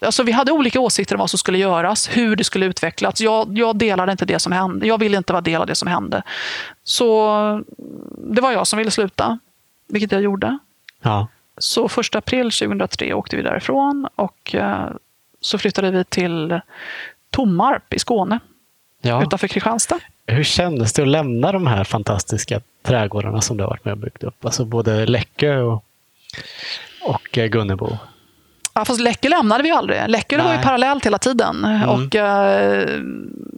[0.00, 3.20] Alltså, vi hade olika åsikter om vad som skulle göras, hur det skulle utvecklas.
[3.20, 4.86] Jag, jag delade inte det som hände.
[4.86, 6.22] Jag ville inte vara del av det som hände.
[6.84, 7.64] Så
[8.18, 9.38] det var jag som ville sluta,
[9.88, 10.58] vilket jag gjorde.
[11.02, 11.28] Ja.
[11.58, 14.88] Så 1 april 2003 åkte vi därifrån och eh,
[15.40, 16.60] så flyttade vi till
[17.30, 18.38] Tommarp i Skåne,
[19.02, 19.22] ja.
[19.22, 19.98] utanför Kristianstad.
[20.26, 23.98] Hur kändes det att lämna de här fantastiska trädgårdarna som du har varit med och
[23.98, 24.44] byggt upp?
[24.44, 25.84] Alltså både Läckö och,
[27.02, 27.98] och eh, Gunnebo.
[28.76, 30.08] Ja, fast Läckö lämnade vi aldrig.
[30.08, 31.64] Läckö var ju parallellt hela tiden.
[31.64, 31.88] Mm.
[31.88, 33.00] Och, eh,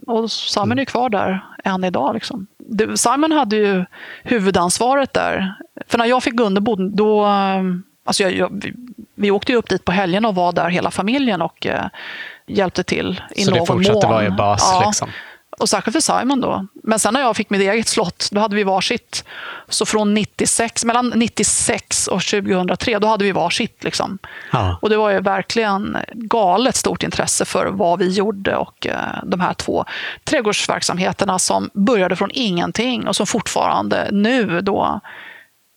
[0.07, 2.13] och Simon är ju kvar där än idag.
[2.13, 2.47] Liksom.
[2.95, 3.85] Simon hade ju
[4.23, 5.53] huvudansvaret där.
[5.87, 7.25] För när jag fick Gunnebo, då...
[7.25, 7.61] Eh,
[8.05, 8.73] alltså jag, jag, vi,
[9.15, 11.85] vi åkte ju upp dit på helgen och var där hela familjen och eh,
[12.47, 13.67] hjälpte till i Så någon mån.
[13.67, 14.69] Så det fortsatte vara er bas?
[14.73, 14.83] Ja.
[14.85, 15.09] Liksom.
[15.59, 16.67] Och särskilt för Simon då.
[16.83, 19.23] Men sen när jag fick mitt eget slott, då hade vi varsitt.
[19.67, 23.83] Så från 96, mellan 96 och 2003, då hade vi varsitt.
[23.83, 24.19] Liksom.
[24.51, 24.79] Ja.
[24.81, 29.39] Och det var ju verkligen galet stort intresse för vad vi gjorde och eh, de
[29.39, 29.85] här två
[30.23, 34.99] trädgårdsverksamheterna som började från ingenting och som fortfarande nu då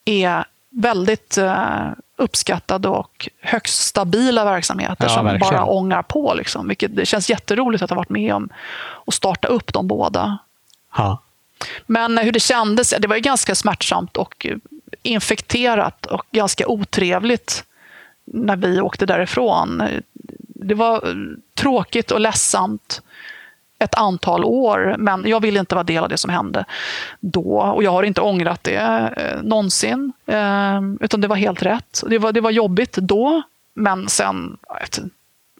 [0.04, 1.86] är väldigt eh,
[2.22, 5.54] uppskattade och högst stabila verksamheter ja, som verkligen.
[5.54, 6.34] bara ångar på.
[6.34, 8.48] Liksom, vilket, det känns jätteroligt att ha varit med om
[9.06, 10.38] att starta upp de båda.
[10.96, 11.22] Ja.
[11.86, 14.46] Men hur det kändes, det var ju ganska smärtsamt och
[15.02, 17.64] infekterat och ganska otrevligt
[18.24, 19.82] när vi åkte därifrån.
[20.38, 21.14] Det var
[21.54, 23.02] tråkigt och ledsamt
[23.82, 26.64] ett antal år, men jag vill inte vara del av det som hände
[27.20, 27.58] då.
[27.60, 32.02] Och jag har inte ångrat det eh, någonsin, eh, utan det var helt rätt.
[32.06, 33.42] Det var, det var jobbigt då,
[33.74, 35.04] men sen efter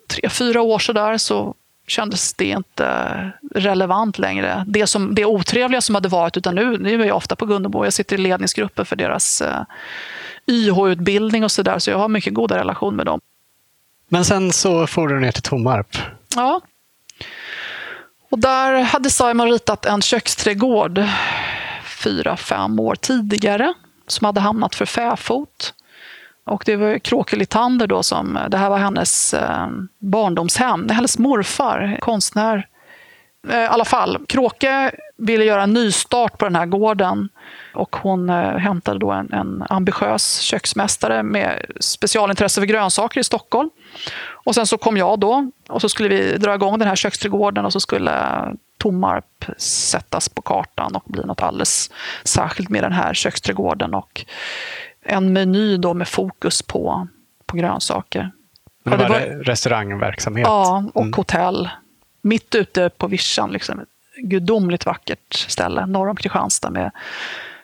[0.08, 1.54] tre, fyra år så där så
[1.86, 4.64] kändes det inte relevant längre.
[4.66, 7.84] Det, som, det otrevliga som hade varit, utan nu, nu är jag ofta på Gunnebo.
[7.84, 9.62] Jag sitter i ledningsgruppen för deras eh,
[10.46, 13.20] YH-utbildning och så där, så jag har mycket goda relation med dem.
[14.08, 15.96] Men sen så får du ner till Tomarp.
[16.36, 16.60] Ja,
[18.32, 21.04] och där hade Simon ritat en köksträdgård
[21.84, 23.74] fyra, fem år tidigare
[24.06, 25.74] som hade hamnat för fäfot.
[26.44, 29.68] Och det var Kråke Litander då som, det här var hennes eh,
[29.98, 32.66] barndomshem, hennes morfar, konstnär.
[33.48, 37.28] Eh, I alla fall, Kråke ville göra en nystart på den här gården
[37.74, 43.70] och hon eh, hämtade då en, en ambitiös köksmästare med specialintresse för grönsaker i Stockholm.
[44.44, 47.64] Och sen så kom jag då och så skulle vi dra igång den här köksträdgården
[47.64, 48.12] och så skulle
[48.78, 51.90] Tommarp sättas på kartan och bli något alldeles
[52.24, 54.24] särskilt med den här köksträdgården och
[55.02, 57.08] en meny då med fokus på,
[57.46, 58.30] på grönsaker.
[58.82, 60.46] Men det var, det var restaurangverksamhet?
[60.46, 61.12] Ja, och mm.
[61.16, 61.70] hotell.
[62.22, 63.50] Mitt ute på vischan.
[63.50, 63.80] Liksom.
[63.80, 66.90] Ett gudomligt vackert ställe norr om Kristianstad med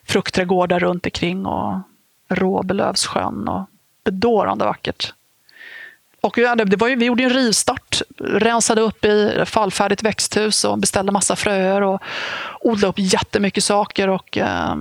[0.04, 1.80] fruktträdgårdar runt omkring och
[2.28, 3.48] Råbelövssjön.
[3.48, 3.66] Och
[4.04, 5.14] bedårande vackert.
[6.20, 6.34] Och
[6.66, 11.36] det var ju, vi gjorde en rivstart, rensade upp i fallfärdigt växthus och beställde massa
[11.36, 12.02] fröer och
[12.60, 14.08] odlade upp jättemycket saker.
[14.08, 14.76] Och, eh,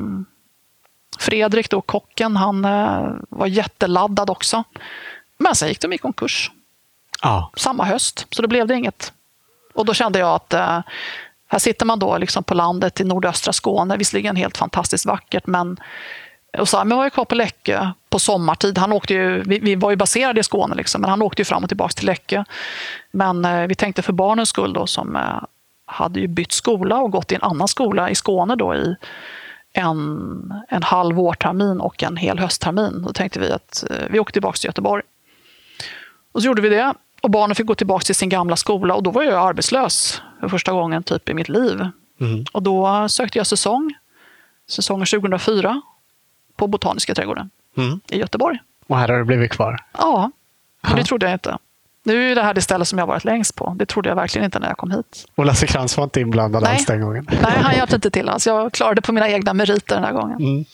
[1.19, 4.63] Fredrik, då, kocken, han eh, var jätteladdad också.
[5.37, 6.51] Men sen gick de i konkurs.
[7.21, 7.51] Ja.
[7.55, 9.13] Samma höst, så då blev det inget.
[9.73, 10.79] Och då kände jag att eh,
[11.47, 15.77] här sitter man då liksom på landet i nordöstra Skåne, visserligen helt fantastiskt vackert, men
[16.57, 18.77] och Simon var ju kvar på Läckö på sommartid.
[18.77, 21.45] Han åkte ju, vi, vi var ju baserade i Skåne, liksom, men han åkte ju
[21.45, 22.43] fram och tillbaka till Läckö.
[23.11, 25.43] Men eh, vi tänkte för barnens skull då, som eh,
[25.85, 28.95] hade ju bytt skola och gått i en annan skola i Skåne då i
[29.73, 33.01] en, en halv vårtermin och en hel hösttermin.
[33.01, 35.03] Då tänkte vi att eh, vi åkte tillbaka till Göteborg.
[36.31, 36.93] Och så gjorde vi det.
[37.21, 40.47] Och barnen fick gå tillbaka till sin gamla skola och då var jag arbetslös för
[40.47, 41.87] första gången typ i mitt liv.
[42.19, 42.45] Mm.
[42.51, 43.93] Och då sökte jag säsong,
[44.69, 45.81] säsongen 2004,
[46.57, 47.99] på Botaniska trädgården Mm.
[48.09, 48.59] i Göteborg.
[48.87, 49.77] Och här har du blivit kvar.
[49.97, 50.31] Ja,
[50.89, 51.57] och det trodde jag inte.
[52.03, 53.73] Nu är det här det ställe som jag varit längst på.
[53.79, 55.25] Det trodde jag verkligen inte när jag kom hit.
[55.35, 56.71] Och Lasse Krantz var inte inblandad Nej.
[56.73, 57.27] alls den gången.
[57.41, 58.47] Nej, han hjälpte inte till alls.
[58.47, 60.37] Jag klarade på mina egna meriter den här gången.
[60.39, 60.65] Mm.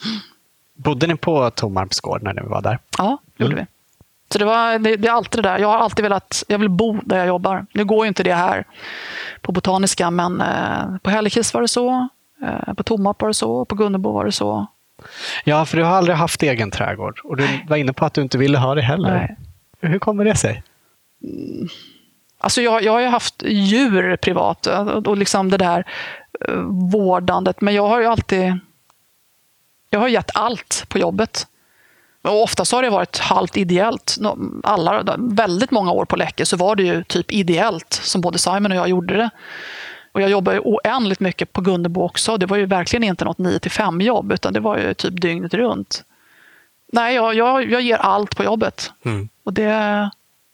[0.76, 2.80] Bodde ni på Tomarps gård när ni var där?
[2.98, 3.66] Ja, det gjorde Mm.
[3.66, 3.72] vi.
[4.34, 5.60] Så det, var, det, det är alltid det där.
[5.60, 7.66] Jag har alltid velat, jag vill bo där jag jobbar.
[7.74, 8.66] Nu går ju inte det här
[9.42, 12.08] på Botaniska, men eh, på Hällekis var det så.
[12.44, 13.66] Eh, på Tomarp var det så.
[13.66, 14.68] På Gunnebo var det så.
[15.44, 17.22] Ja, för du har aldrig haft egen trädgård.
[17.24, 19.12] Och du var inne på att du inte ville ha det heller.
[19.12, 19.38] Nej.
[19.92, 20.64] Hur kommer det sig?
[22.38, 25.86] Alltså jag, jag har ju haft djur privat och, och liksom det där
[26.48, 26.56] eh,
[26.92, 27.62] vårdandet.
[27.62, 28.60] Men jag har ju alltid
[29.94, 31.48] jag har gett allt på jobbet.
[32.22, 34.18] Och ofta så har det varit halvt ideellt.
[34.64, 38.72] Alla, väldigt många år på Läcke så var det ju typ ideellt som både Simon
[38.72, 39.30] och jag gjorde det.
[40.14, 42.38] Och jag jobbade oändligt mycket på Gunnebo också.
[42.38, 45.22] Det var ju verkligen inte något 9 till 5 jobb utan det var ju typ
[45.22, 46.04] dygnet runt.
[46.92, 48.92] Nej, jag, jag, jag ger allt på jobbet.
[49.06, 49.30] Mm.
[49.44, 50.10] Och det,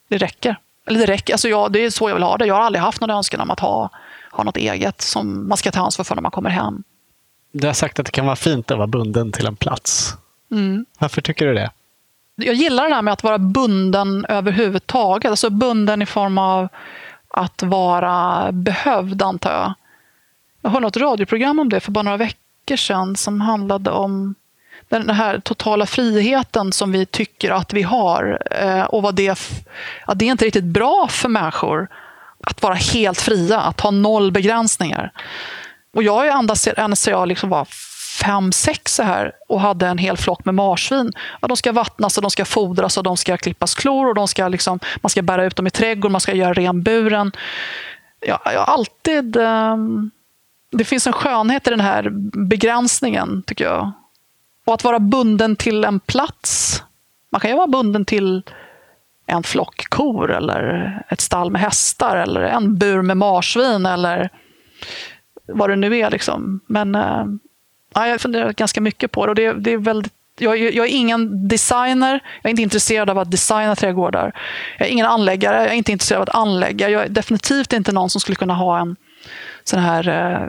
[0.07, 0.55] det räcker.
[0.87, 1.33] Eller det räcker.
[1.33, 2.45] Alltså jag, det är så jag vill ha det.
[2.45, 3.89] Jag har aldrig haft någon önskan om att ha,
[4.31, 6.83] ha något eget som man ska ta ansvar för när man kommer hem.
[7.51, 10.13] Du har sagt att det kan vara fint att vara bunden till en plats.
[10.51, 10.85] Mm.
[10.99, 11.71] Varför tycker du det?
[12.35, 15.29] Jag gillar det här med att vara bunden överhuvudtaget.
[15.29, 16.67] Alltså bunden i form av
[17.29, 19.73] att vara behövd, antar jag.
[20.61, 24.35] Jag hörde något radioprogram om det för bara några veckor sedan som handlade om
[24.89, 29.29] den här totala friheten som vi tycker att vi har eh, och vad det,
[30.05, 31.87] att det är inte riktigt bra för människor
[32.43, 35.11] att vara helt fria, att ha noll begränsningar.
[35.93, 37.67] Och jag har ju andats ända sedan jag liksom var
[38.25, 41.11] fem, sex så här och hade en hel flock med marsvin.
[41.41, 44.27] Ja, de ska vattnas och de ska fodras och de ska klippas klor och de
[44.27, 47.31] ska liksom, man ska bära ut dem i trädgården, man ska göra ren buren.
[48.19, 49.37] Ja, jag har alltid...
[49.37, 50.11] Um,
[50.71, 52.09] det finns en skönhet i den här
[52.47, 53.91] begränsningen, tycker jag.
[54.65, 56.83] Och att vara bunden till en plats.
[57.29, 58.43] Man kan ju vara bunden till
[59.25, 64.29] en flock kor eller ett stall med hästar eller en bur med marsvin eller
[65.45, 66.11] vad det nu är.
[66.11, 66.59] Liksom.
[66.67, 67.39] Men ehm,
[67.93, 69.29] ja, jag funderar ganska mycket på det.
[69.29, 72.19] Och det, det är väldigt, jag, är- jag är ingen designer.
[72.41, 74.31] Jag är inte intresserad av att designa trädgårdar.
[74.77, 75.57] Jag är ingen anläggare.
[75.57, 76.89] Jag är inte intresserad av att anlägga.
[76.89, 78.95] Jag är definitivt inte någon som skulle kunna ha en
[79.63, 80.47] sån här eh,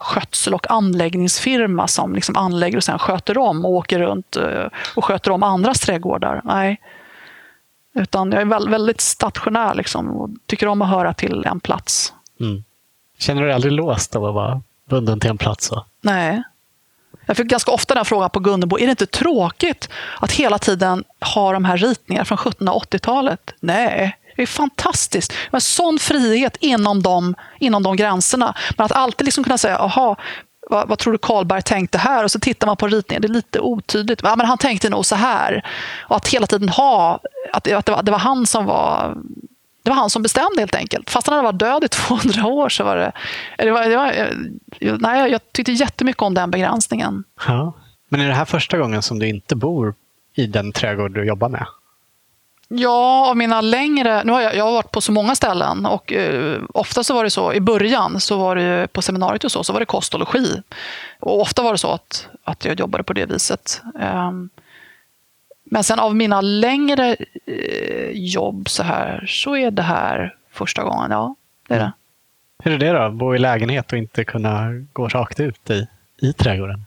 [0.00, 4.66] skötsel och anläggningsfirma som liksom anlägger och sen sköter om och åker runt eh,
[4.96, 6.40] och sköter om andras trädgårdar.
[6.44, 6.80] Nej.
[7.94, 12.12] Utan jag är väl, väldigt stationär liksom, och tycker om att höra till en plats.
[12.40, 12.64] Mm.
[13.18, 15.66] Känner du dig aldrig låst av att vara bunden till en plats?
[15.66, 15.84] Så?
[16.00, 16.42] Nej.
[17.26, 18.78] Jag fick ganska ofta den frågan på Gunnebo.
[18.78, 19.88] Är det inte tråkigt
[20.20, 23.54] att hela tiden ha de här ritningarna från 1780-talet?
[23.60, 25.32] Nej, det är fantastiskt.
[25.50, 28.54] Men sån frihet inom de, inom de gränserna.
[28.76, 30.16] Men att alltid liksom kunna säga, aha,
[30.70, 32.24] vad, vad tror du Karlberg tänkte här?
[32.24, 34.20] Och så tittar man på ritningen, det är lite otydligt.
[34.22, 35.66] Ja, men han tänkte nog så här.
[36.00, 37.20] Och att hela tiden ha,
[37.52, 39.16] att, att det, var, det var han som var
[39.84, 41.10] det var han som bestämde helt enkelt.
[41.10, 41.88] Fast han hade varit död i
[42.28, 43.12] 200 år så var det...
[43.58, 47.24] det, var, det var, eh, nej, jag tyckte jättemycket om den begränsningen.
[47.46, 47.72] Ja.
[48.08, 49.94] Men är det här första gången som du inte bor
[50.34, 51.66] i den trädgård du jobbar med?
[52.68, 54.24] Ja, av mina längre...
[54.24, 57.24] Nu har jag, jag har varit på så många ställen och eh, ofta så var
[57.24, 60.14] det så i början så var det på seminariet och så, så var det kost
[60.14, 60.62] och logi.
[61.20, 63.82] Och ofta var det så att, att jag jobbade på det viset.
[64.00, 64.50] Ehm,
[65.64, 71.10] men sen av mina längre eh, jobb så här så är det här första gången.
[71.10, 71.34] Ja,
[71.68, 71.92] det är det.
[72.58, 73.10] Hur är det då?
[73.10, 75.86] Bo i lägenhet och inte kunna gå rakt ut i,
[76.22, 76.84] i trädgården?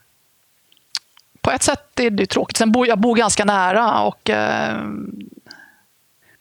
[1.48, 2.58] på ett sätt är det tråkigt.
[2.58, 4.02] Sen bor jag bor ganska nära.
[4.02, 4.78] Och, eh,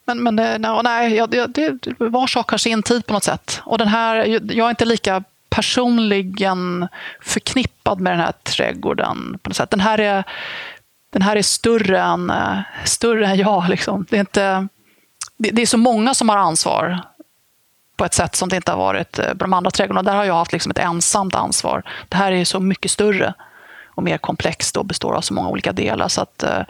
[0.04, 3.60] men men det, nej, nej, det, det, var sak har sin tid på något sätt.
[3.64, 4.16] Och den här,
[4.52, 6.88] jag är inte lika personligen
[7.20, 9.38] förknippad med den här trädgården.
[9.42, 9.70] på något sätt.
[9.70, 10.24] Den här är,
[11.10, 13.68] den här är större, än, eh, större än jag.
[13.68, 14.06] Liksom.
[14.10, 14.68] Det, är inte,
[15.36, 17.00] det, det är så många som har ansvar
[17.96, 20.10] på ett sätt som det inte har varit eh, på de andra trädgårdarna.
[20.10, 21.82] Där har jag haft liksom ett ensamt ansvar.
[22.08, 23.34] Det här är så mycket större
[23.86, 26.08] och mer komplext och består av så många olika delar.
[26.08, 26.62] Så att, eh,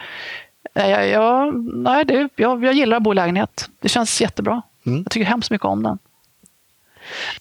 [0.75, 3.69] jag, jag, nej, det, jag, jag gillar att bo i lägenhet.
[3.81, 4.63] Det känns jättebra.
[4.87, 4.99] Mm.
[4.99, 5.99] Jag tycker hemskt mycket om den.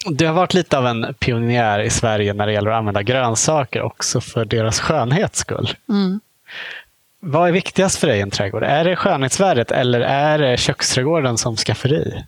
[0.06, 3.82] Du har varit lite av en pionjär i Sverige när det gäller att använda grönsaker
[3.82, 5.70] också för deras skönhets skull.
[5.90, 6.20] Mm.
[7.28, 8.64] Vad är viktigast för dig i en trädgård?
[8.64, 12.24] Är det skönhetsvärdet eller är det köksträdgården som skafferi?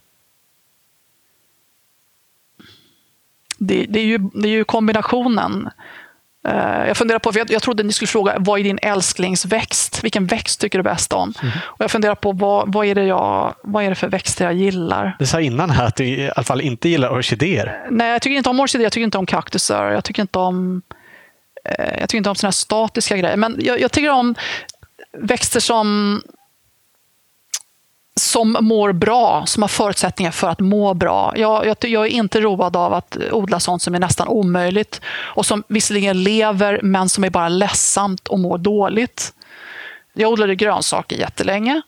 [3.58, 5.70] Det, det, är ju, det är ju kombinationen.
[6.48, 10.04] Eh, jag funderar på, jag, jag trodde ni skulle fråga vad är din älsklingsväxt?
[10.04, 11.34] Vilken växt tycker du bäst om?
[11.42, 11.54] Mm.
[11.64, 14.54] Och jag funderar på vad, vad, är det jag, vad är det för växter jag
[14.54, 15.16] gillar?
[15.20, 17.88] Du sa innan här att du i alla fall inte gillar orkidéer.
[17.92, 18.86] Nej, jag tycker inte om orkidéer.
[18.86, 19.92] Jag tycker inte om kaktusar.
[19.92, 20.82] Jag tycker inte om,
[21.66, 23.38] eh, jag tycker inte om såna här statiska grejer.
[23.38, 24.36] Men jag, jag tycker om
[25.22, 26.22] växter som
[28.16, 31.34] som mår bra, som har förutsättningar för att må bra.
[31.36, 35.46] Jag, jag, jag, är inte road av att odla sånt som är nästan omöjligt och
[35.46, 39.34] som visserligen lever men som är bara ledsamt och mår dåligt.
[40.14, 41.82] Jag odlade grönsaker jättelänge.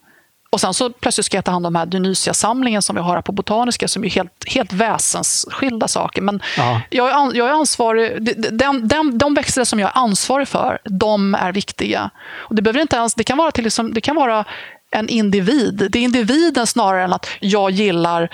[0.51, 3.15] Och sen så plötsligt ska jag ta hand om den här Dionysia-samlingen som vi har
[3.15, 6.21] här på Botaniska som är helt, helt väsensskilda saker.
[6.21, 6.81] Men ja.
[6.89, 11.35] jag, är, jag är ansvarig, den, den, de växter som jag är ansvarig för, de
[11.35, 12.09] är viktiga.
[12.31, 14.45] Och det, behöver inte ens, det, kan vara till liksom, det kan vara
[14.91, 15.87] en individ.
[15.91, 18.29] Det är individen snarare än att jag gillar,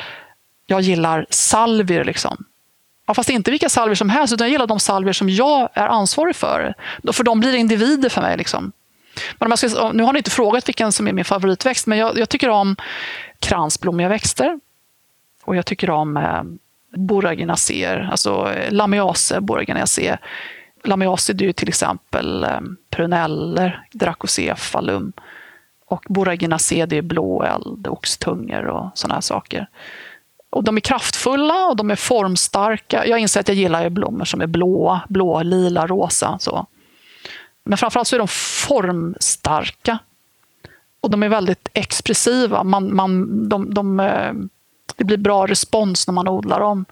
[0.66, 2.04] jag gillar salvier.
[2.04, 2.46] Liksom.
[3.08, 5.88] Ja, fast inte vilka salvier som helst, utan jag gillar de salvier som jag är
[5.88, 6.74] ansvarig för.
[7.14, 8.38] För de blir individer för mig.
[8.38, 8.72] Liksom.
[9.40, 12.30] Men ska, nu har ni inte frågat vilken som är min favoritväxt, men jag, jag
[12.30, 12.76] tycker om
[13.40, 14.60] kransblommiga växter.
[15.44, 16.44] Och jag tycker om eh,
[16.96, 20.18] boraginaceer, alltså eh, lamiace, boraginaceae.
[20.84, 22.60] Lamiace är ju till exempel eh,
[22.90, 25.14] pruneller, dracocephalum.
[25.88, 29.68] Och boraginaceae det är blåeld, oxtungor och sådana här saker.
[30.50, 33.06] Och de är kraftfulla och de är formstarka.
[33.06, 36.38] Jag inser att jag gillar blommor som är blåa, blå, lila, rosa.
[36.40, 36.68] Så.
[37.66, 38.28] Men framförallt så är de
[38.68, 40.00] formstarka.
[41.02, 42.64] Och de är väldigt expressiva.
[42.64, 44.34] Man, man, de, de, eh,
[44.96, 46.86] det blir bra respons när man odlar dem.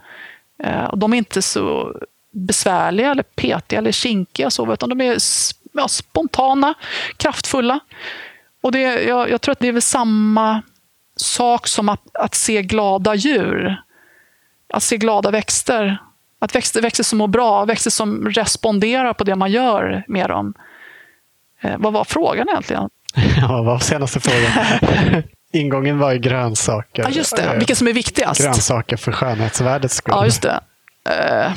[0.64, 1.98] Eh, och de är inte så
[2.32, 5.18] besvärliga, eller petiga eller kinkiga, så, utan de är
[5.72, 6.74] ja, spontana,
[7.18, 7.80] kraftfulla.
[8.62, 10.62] Och det, jag, jag, tror att det är väl samma
[11.16, 13.82] sak som att, att se glada djur.
[14.74, 15.98] Att se glada växter.
[16.44, 20.54] Att växter, växter som mår bra, växter som responderar på det man gör med dem.
[21.62, 22.89] Eh, vad var frågan egentligen?
[23.41, 25.24] Ja, vad var senaste frågan?
[25.54, 27.04] Ingången var ju grönsaker.
[27.04, 27.56] Ja, just det.
[27.58, 28.41] Vilka som är viktigast.
[28.41, 30.14] Grönsaker för skönhetsvärdets skull.
[30.18, 30.60] Ja, just det.
[31.10, 31.54] Uh,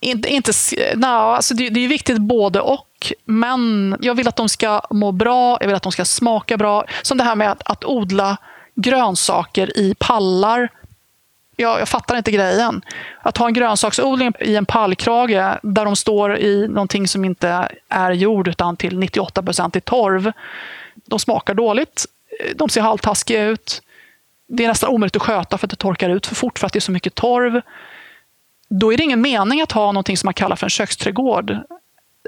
[0.00, 0.52] inte, inte,
[0.94, 3.12] no, alltså det, det är viktigt både och.
[3.24, 6.84] Men jag vill att de ska må bra, jag vill att de ska smaka bra.
[7.02, 8.36] Som det här med att, att odla
[8.74, 10.68] grönsaker i pallar.
[11.56, 12.82] Jag, jag fattar inte grejen.
[13.22, 18.10] Att ha en grönsaksodling i en pallkrage där de står i någonting som inte är
[18.10, 19.42] jord utan till 98
[19.74, 20.32] i torv.
[20.94, 22.06] De smakar dåligt,
[22.54, 23.82] de ser halvtaskiga ut.
[24.48, 26.72] Det är nästan omöjligt att sköta för att det torkar ut för fort för att
[26.72, 27.60] det är så mycket torv
[28.80, 31.56] då är det ingen mening att ha någonting som man kallar för en köksträdgård.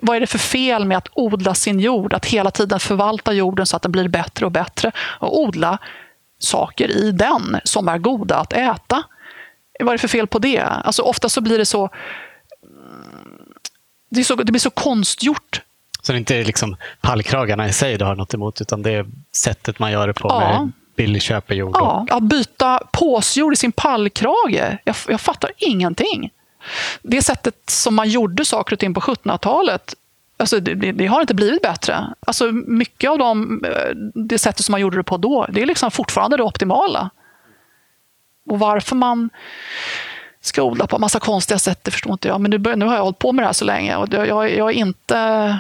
[0.03, 2.13] Vad är det för fel med att odla sin jord?
[2.13, 5.79] Att hela tiden förvalta jorden så att den blir bättre och bättre och odla
[6.39, 9.03] saker i den som är goda att äta.
[9.81, 10.61] Vad är det för fel på det?
[10.61, 11.91] Alltså ofta så blir det så
[14.11, 15.63] det, är så, det blir så konstgjort.
[16.03, 19.07] Så det är inte liksom pallkragarna i sig du har något emot, utan det är
[19.37, 20.29] sättet man gör det på?
[20.29, 20.61] Ja.
[20.61, 21.77] Med billig köpejord?
[21.79, 24.79] Ja, att byta påsjord i sin pallkrage.
[24.85, 26.31] Jag, jag fattar ingenting.
[27.03, 29.95] Det sättet som man gjorde saker och ting på 1700-talet
[30.37, 32.15] Alltså, det, det, har inte blivit bättre.
[32.27, 35.67] Alltså, mycket av dem, eh, det sättet som man gjorde det på då, det är
[35.67, 37.11] liksom fortfarande det optimala.
[38.51, 39.31] Och varför man
[40.41, 42.41] ska odla på en massa konstiga sätt, det förstår inte jag.
[42.41, 44.71] Men nu, nu har jag hållit på med det här så länge och jag, jag
[44.71, 45.59] är inte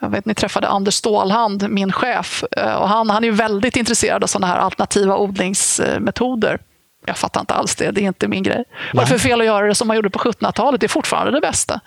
[0.00, 2.44] jag vet, ni träffade Anders Stålhand, min chef.
[2.56, 6.58] Eh, och han, han är väldigt intresserad av sådana här alternativa odlingsmetoder.
[7.06, 8.64] Jag fattar inte alls det, det är inte min grej.
[8.92, 10.80] Vad är det för fel att göra det som man gjorde på 1700-talet?
[10.80, 11.80] Det är fortfarande det bästa.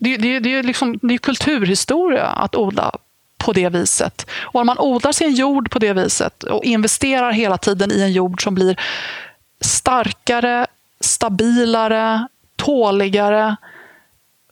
[0.00, 2.92] Det, det, det, är, liksom, det är kulturhistoria att odla
[3.38, 4.30] på det viset.
[4.40, 8.12] Och om man odlar sin jord på det viset och investerar hela tiden i en
[8.12, 8.80] jord som blir
[9.60, 10.66] starkare,
[11.00, 13.56] stabilare, tåligare,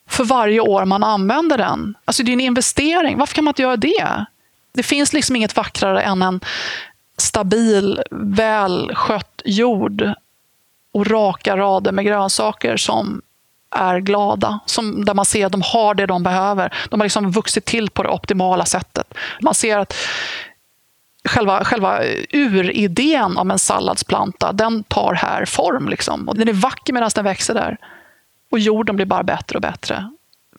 [0.08, 1.94] för varje år man använder den.
[2.04, 3.18] Alltså det är en investering.
[3.18, 4.24] Varför kan man inte göra det?
[4.72, 6.40] Det finns liksom inget vackrare än en
[7.16, 10.12] stabil, välskött jord
[10.92, 13.22] och raka rader med grönsaker som
[13.70, 14.60] är glada.
[14.66, 16.74] Som, där man ser att de har det de behöver.
[16.90, 19.14] De har liksom vuxit till på det optimala sättet.
[19.40, 19.94] Man ser att
[21.26, 22.00] själva, själva
[22.32, 25.88] uridén om en salladsplanta, den tar här form.
[25.88, 26.28] Liksom.
[26.28, 27.76] Och den är vacker medan den växer där.
[28.50, 30.10] Och jorden blir bara bättre och bättre.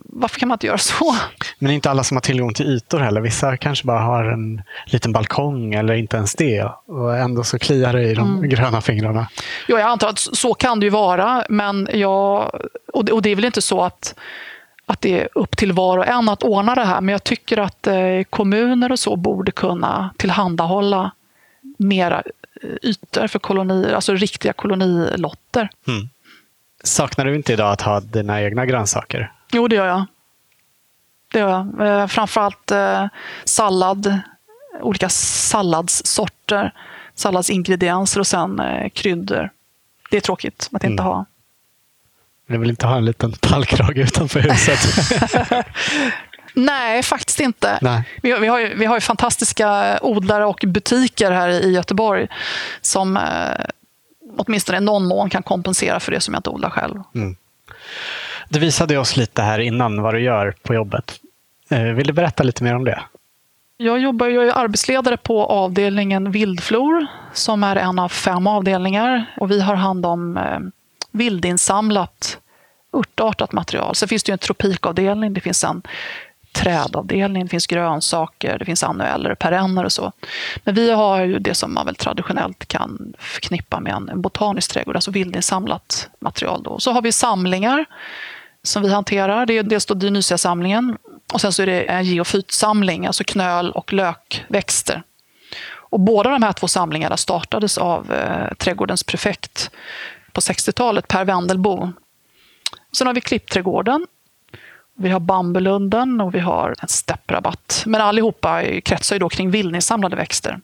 [0.06, 1.16] Varför kan man inte göra så?
[1.60, 3.22] Men inte alla som har tillgång till ytor heller.
[3.22, 6.64] Vissa kanske bara har en liten balkong eller inte ens det.
[6.88, 8.50] Och ändå så kliar det i de mm.
[8.50, 9.28] gröna fingrarna.
[9.68, 11.46] Ja, jag antar att så kan det ju vara.
[11.50, 12.52] Men jag,
[12.94, 14.16] och det, och det är väl inte så att
[14.90, 17.02] att det är upp till var och en att ordna det här.
[17.02, 21.12] Men jag tycker att eh, kommuner och så borde kunna tillhandahålla
[21.78, 22.24] mera
[22.64, 25.70] eh, ytor för kolonier, alltså riktiga kolonilotter.
[25.88, 26.10] Mm.
[26.84, 29.32] Saknar du inte idag att ha dina egna grönsaker?
[29.52, 30.06] Jo, det gör jag.
[31.32, 31.88] Det gör jag.
[32.02, 32.72] Eh, framförallt
[33.44, 34.20] sallad,
[34.82, 36.74] olika salladssorter,
[37.16, 38.62] salladsingredienser och sen
[38.94, 39.50] kryddor.
[40.12, 41.06] Det är tråkigt att inte Mm.
[41.06, 41.26] ha.
[42.48, 44.80] Du vill inte ha en liten tallkrage utanför huset?
[46.54, 47.80] Nej, faktiskt inte.
[47.82, 48.04] Nej.
[48.22, 52.28] Vi, har- vi, har ju, vi har ju fantastiska odlare och butiker här i Göteborg
[52.82, 53.24] som eh,
[54.38, 57.02] åtminstone i någon mån kan kompensera för det som jag inte odlar själv.
[58.50, 61.14] Du visade oss lite här innan vad du gör på jobbet.
[61.70, 63.02] Eh, Vill du berätta lite mer om det?
[63.78, 69.26] Jag jobbar jag är arbetsledare på avdelningen vildflor som är en av fem avdelningar.
[69.38, 70.60] Och vi har hand om eh,
[71.18, 72.38] vildinsamlat
[72.94, 73.96] örtartat material.
[73.96, 75.82] Sen finns det ju en tropikavdelning, det finns en
[76.52, 80.12] trädavdelning, det finns grönsaker, det finns annueller, perenner och så.
[80.64, 84.72] Men vi har ju det som man väl traditionellt kan förknippa med en, en botanisk
[84.72, 86.64] trädgård, alltså vildinsamlat material.
[86.64, 86.80] Då.
[86.80, 87.86] Så har vi samlingar
[88.64, 89.46] som vi hanterar.
[89.46, 90.98] Det är dels då Dionysia-samlingen
[91.34, 95.04] och sen så är det en geofytsamling, alltså knöl och lökväxter.
[95.90, 99.72] Och båda de här två samlingarna startades av eh, trädgårdens prefekt
[100.38, 101.92] på 60-talet, Per Wendelbo.
[102.92, 104.08] Sen har vi Klippträdgården,
[104.98, 107.84] vi har Bambulunden och vi har en stepprabatt.
[107.86, 110.60] Men allihopa kretsar ju då kring vildinsamlade växter.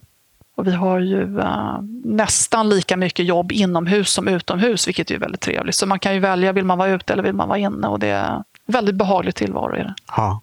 [0.55, 5.41] Och vi har ju eh, nästan lika mycket jobb inomhus som utomhus, vilket är väldigt
[5.41, 5.76] trevligt.
[5.76, 7.88] Så man kan ju välja, vill man vara ute eller vill man vara inne?
[7.88, 9.76] Och det är väldigt behaglig tillvaro.
[9.76, 9.95] Är det.
[10.07, 10.41] Ja.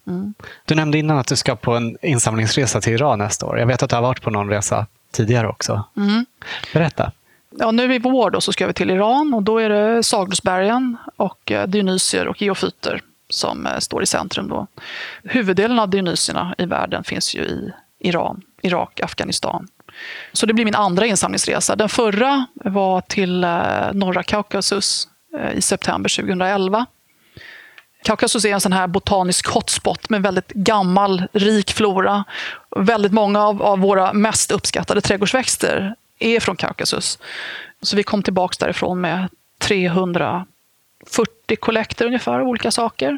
[0.65, 3.59] Du nämnde innan att du ska på en insamlingsresa till Iran nästa år.
[3.59, 5.83] Jag vet att du har varit på någon resa tidigare också.
[6.73, 7.11] Berätta.
[7.59, 10.97] Ja, nu i vår då så ska vi till Iran och då är det Sagrosbergen
[11.15, 14.49] och eh, Dionysier och geofyter som eh, står i centrum.
[14.49, 14.67] Då.
[15.23, 19.67] Huvuddelen av Dionysierna i världen finns ju i Iran, Irak, Afghanistan.
[20.33, 21.75] Så det blir min andra insamlingsresa.
[21.75, 23.49] Den förra var till eh,
[23.93, 25.07] norra Kaukasus
[25.53, 26.85] i september 2011.
[28.03, 32.23] Kaukasus är en sån här botanisk hotspot med väldigt gammal, rik flora.
[32.75, 35.95] Väldigt många av, av våra mest uppskattade trädgårdsväxter
[36.25, 37.19] är från Kaukasus.
[37.81, 39.27] Så vi kom tillbaka därifrån med
[39.59, 40.45] 340
[41.59, 43.17] kollekter ungefär av olika saker.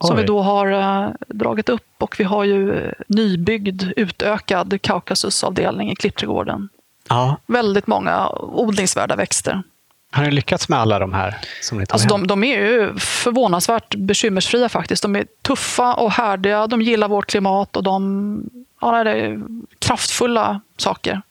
[0.00, 0.20] Som Oj.
[0.22, 5.96] vi då har eh, dragit upp och vi har ju eh, nybyggd, utökad Kaukasusavdelning i
[5.96, 6.68] Klippträdgården.
[7.08, 7.36] Ja.
[7.46, 9.62] Väldigt många odlingsvärda växter.
[10.10, 12.98] Har ni lyckats med alla de här som ni tog Alltså de, de är ju
[12.98, 15.02] förvånansvärt bekymmersfria faktiskt.
[15.02, 18.42] De är tuffa och härdiga, de gillar vårt klimat och de
[18.80, 19.40] ja, det är
[19.78, 21.22] kraftfulla saker.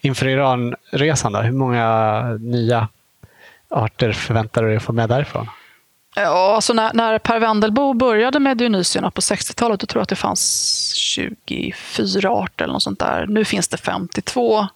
[0.00, 2.88] Inför Iranresan, då, hur många nya
[3.70, 5.48] arter förväntar du dig att få med därifrån?
[6.16, 10.08] Ja, alltså när, när Per Wendelbo började med Dionysierna på 60-talet, då tror jag att
[10.08, 13.26] det fanns 24 arter eller något sånt där.
[13.26, 14.66] Nu finns det 52.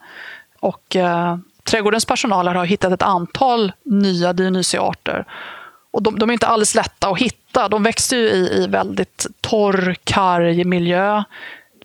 [0.60, 5.24] Och eh, trädgårdens personal har hittat ett antal nya Dionysiearter.
[5.90, 7.68] Och de, de är inte alldeles lätta att hitta.
[7.68, 11.24] De växer ju i, i väldigt torr, karg miljö.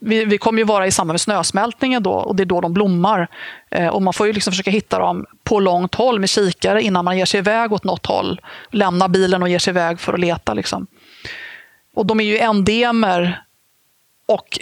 [0.02, 2.74] Vi, vi kommer ju vara i samband med snösmältningen då och det är då de
[2.74, 3.28] blommar.
[3.72, 7.06] Eh, och man får ju liksom försöka hitta dem på långt håll med kikare innan
[7.06, 8.42] man ger sig iväg åt något håll.
[8.72, 10.54] Lämnar bilen och ger sig iväg för att leta.
[10.54, 10.88] Liksom.
[11.96, 13.44] Och de är ju endemer
[14.28, 14.60] och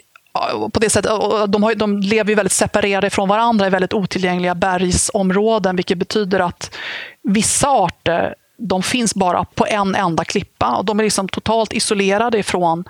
[0.74, 1.12] på det sättet,
[1.48, 6.40] de, har, de lever ju väldigt separerade från varandra i väldigt otillgängliga bergsområden, vilket betyder
[6.40, 6.76] att
[7.24, 12.38] vissa arter de finns bara på en enda klippa och de är liksom totalt isolerade
[12.38, 12.84] ifrån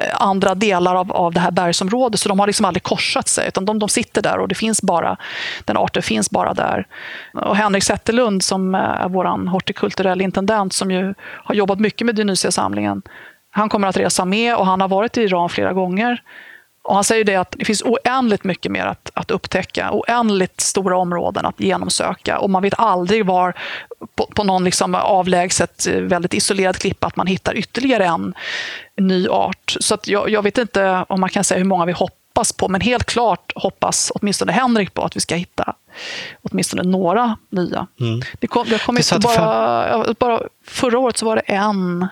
[0.00, 2.20] Eh, andra delar av, av det här bergsområdet.
[2.20, 4.82] Så de har liksom aldrig korsat sig, utan de, de sitter där och det finns
[4.82, 5.16] bara,
[5.64, 6.86] den arten finns bara där.
[7.32, 12.14] Och Henrik Zetterlund som eh, är vår hortikulturell intendent som ju har jobbat mycket med
[12.14, 13.02] Dionysia-samlingen,
[13.50, 16.22] han kommer att resa med och han har varit i Iran flera gånger.
[16.84, 20.98] Och han säger det att det finns oändligt mycket mer att, att upptäcka, oändligt stora
[20.98, 23.54] områden att genomsöka och man vet aldrig var
[24.14, 28.34] på, på någon liksom avlägset, eh, väldigt isolerad klippa att man hittar ytterligare en
[28.96, 29.76] ny art.
[29.80, 32.80] Så jag, jag vet inte om man kan säga hur många vi hoppas på, men
[32.80, 35.74] helt klart hoppas åtminstone Henrik på att vi ska hitta
[36.42, 37.86] åtminstone några nya.
[38.40, 42.06] Det kom, det kom inte bara, bara, förra året så var det en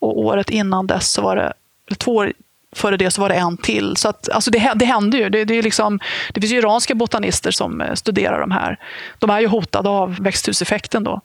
[0.00, 1.52] och året innan dess så var det,
[1.86, 2.32] eller två år
[2.72, 3.96] före det så var det en till.
[3.96, 5.28] Så att, alltså det, det händer ju.
[5.28, 6.00] Det, det, är liksom,
[6.32, 8.78] det finns ju iranska botanister som eh, studerar de här.
[9.18, 11.04] De är ju hotade av växthuseffekten.
[11.04, 11.20] Då.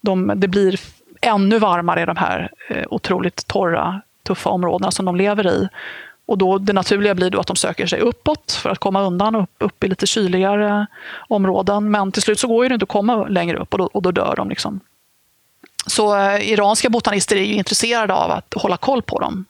[0.00, 0.80] De, det blir
[1.20, 5.68] ännu varmare i de här eh, otroligt torra, tuffa områdena som de lever i.
[6.26, 9.34] Och då, det naturliga blir då att de söker sig uppåt för att komma undan
[9.34, 10.86] upp, upp i lite kyligare
[11.28, 11.90] områden.
[11.90, 14.10] Men till slut så går det inte att komma längre upp och då, och då
[14.10, 14.48] dör de.
[14.48, 14.80] Liksom.
[15.86, 19.44] Så eh, iranska botanister är ju intresserade av att hålla koll på dem.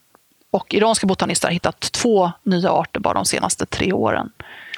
[0.50, 4.30] Och iranska botanister har hittat två nya arter bara de senaste tre åren.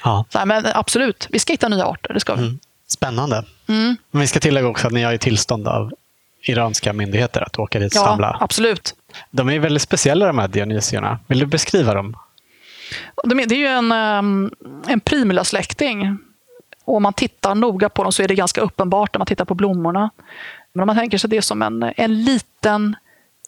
[0.04, 0.24] Ja.
[0.28, 2.14] Så, nej, men absolut, vi ska hitta nya arter.
[2.14, 2.58] Det ska vi.
[2.88, 3.44] Spännande.
[3.68, 3.96] Mm.
[4.10, 5.92] Men vi ska tillägga också att ni har tillstånd av
[6.42, 8.36] iranska myndigheter att åka dit och Ja, samla.
[8.40, 8.94] absolut.
[9.30, 11.18] De är väldigt speciella de här Dionysierna.
[11.26, 12.16] Vill du beskriva dem?
[13.24, 14.50] Det är ju en, ehm,
[14.86, 16.18] en primula-släkting.
[16.84, 19.44] Och om man tittar noga på dem så är det ganska uppenbart när man tittar
[19.44, 20.10] på blommorna.
[20.72, 22.96] Men om man tänker sig det som en, en liten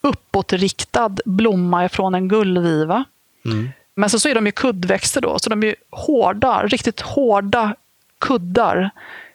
[0.02, 3.04] uppåtriktad blomma från en gullviva.
[3.44, 3.72] Mm.
[3.94, 7.74] Men så, så är de ju kuddväxter då, så de är hårda, riktigt hårda
[8.18, 8.90] kuddar.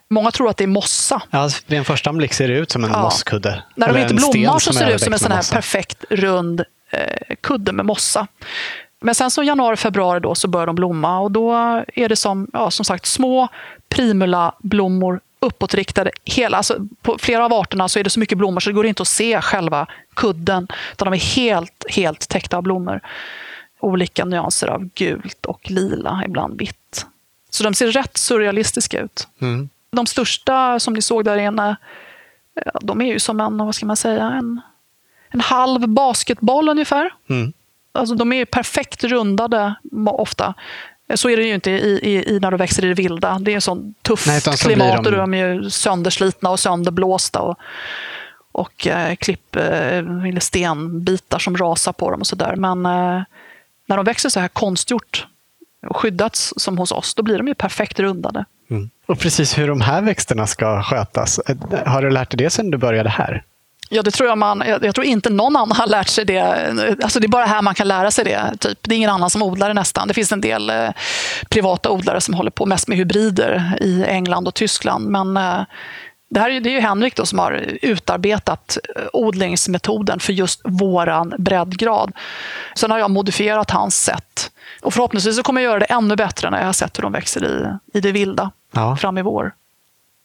[0.09, 1.21] Många tror att det är mossa.
[1.29, 3.01] Ja, vid en första anblick ser det ut som en ja.
[3.01, 3.63] mosskudde.
[3.75, 7.35] När de inte blommar så ser det ut som en sån här perfekt rund eh,
[7.41, 8.27] kudde med mossa.
[8.99, 11.53] Men sen så januari, februari då så börjar de blomma och då
[11.93, 13.47] är det som, ja, som sagt små
[13.89, 16.11] primula-blommor uppåtriktade.
[16.23, 18.85] Hela, alltså på flera av arterna så är det så mycket blommor så det går
[18.85, 20.67] inte att se själva kudden.
[20.91, 23.01] Utan de är helt, helt täckta av blommor.
[23.79, 27.05] Olika nyanser av gult och lila, ibland vitt.
[27.49, 29.27] Så de ser rätt surrealistiska ut.
[29.41, 29.69] Mm.
[29.91, 31.75] De största som ni såg där inne,
[32.81, 34.61] de är ju som en, vad ska man säga, en,
[35.29, 37.13] en halv basketboll ungefär.
[37.29, 37.53] Mm.
[37.91, 39.75] Alltså, de är perfekt rundade
[40.07, 40.53] ofta.
[41.15, 43.39] Så är det ju inte i, i, i när de växer i det vilda.
[43.39, 45.09] Det är sånt tufft Nej, klimat de...
[45.09, 47.39] och de är ju sönderslitna och sönderblåsta.
[47.41, 47.59] Och,
[48.51, 52.55] och eh, klipp, eh, eller stenbitar som rasar på dem och sådär.
[52.55, 53.23] Men eh,
[53.85, 55.27] när de växer så här konstgjort
[55.87, 58.45] och skyddats som hos oss, då blir de ju perfekt rundade.
[58.69, 58.89] Mm.
[59.05, 62.71] Och precis hur de här växterna ska skötas, eh, har du lärt dig det sedan
[62.71, 63.43] du började här?
[63.89, 64.63] Ja, det tror jag man.
[64.81, 66.41] Jag, tror inte någon annan har lärt sig det.
[67.03, 68.57] Alltså det är bara här man kan lära sig det.
[68.59, 68.79] Typ.
[68.81, 70.07] Det är ingen annan som odlar det nästan.
[70.07, 70.89] Det finns en del eh,
[71.49, 75.07] privata odlare som håller på mest med hybrider i England och Tyskland.
[75.07, 75.61] Men eh,
[76.29, 80.61] det här är, det är ju Henrik då som har utarbetat eh, odlingsmetoden för just
[80.63, 82.11] våran breddgrad.
[82.75, 84.51] Sen har jag modifierat hans sätt.
[84.81, 87.11] Och förhoppningsvis så kommer jag göra det ännu bättre när jag har sett hur de
[87.11, 88.95] växer i, i det vilda ja.
[88.95, 89.53] fram i vår.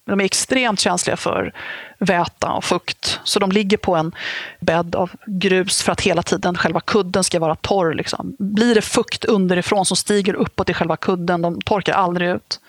[0.04, 1.52] De är extremt känsliga för
[1.98, 3.20] väta och fukt.
[3.24, 4.12] Så de ligger på en
[4.60, 7.94] bädd av grus för att hela tiden själva kudden ska vara torr.
[7.94, 8.36] Liksom.
[8.38, 12.60] Blir det fukt underifrån som stiger uppåt i själva kudden, de torkar aldrig ut.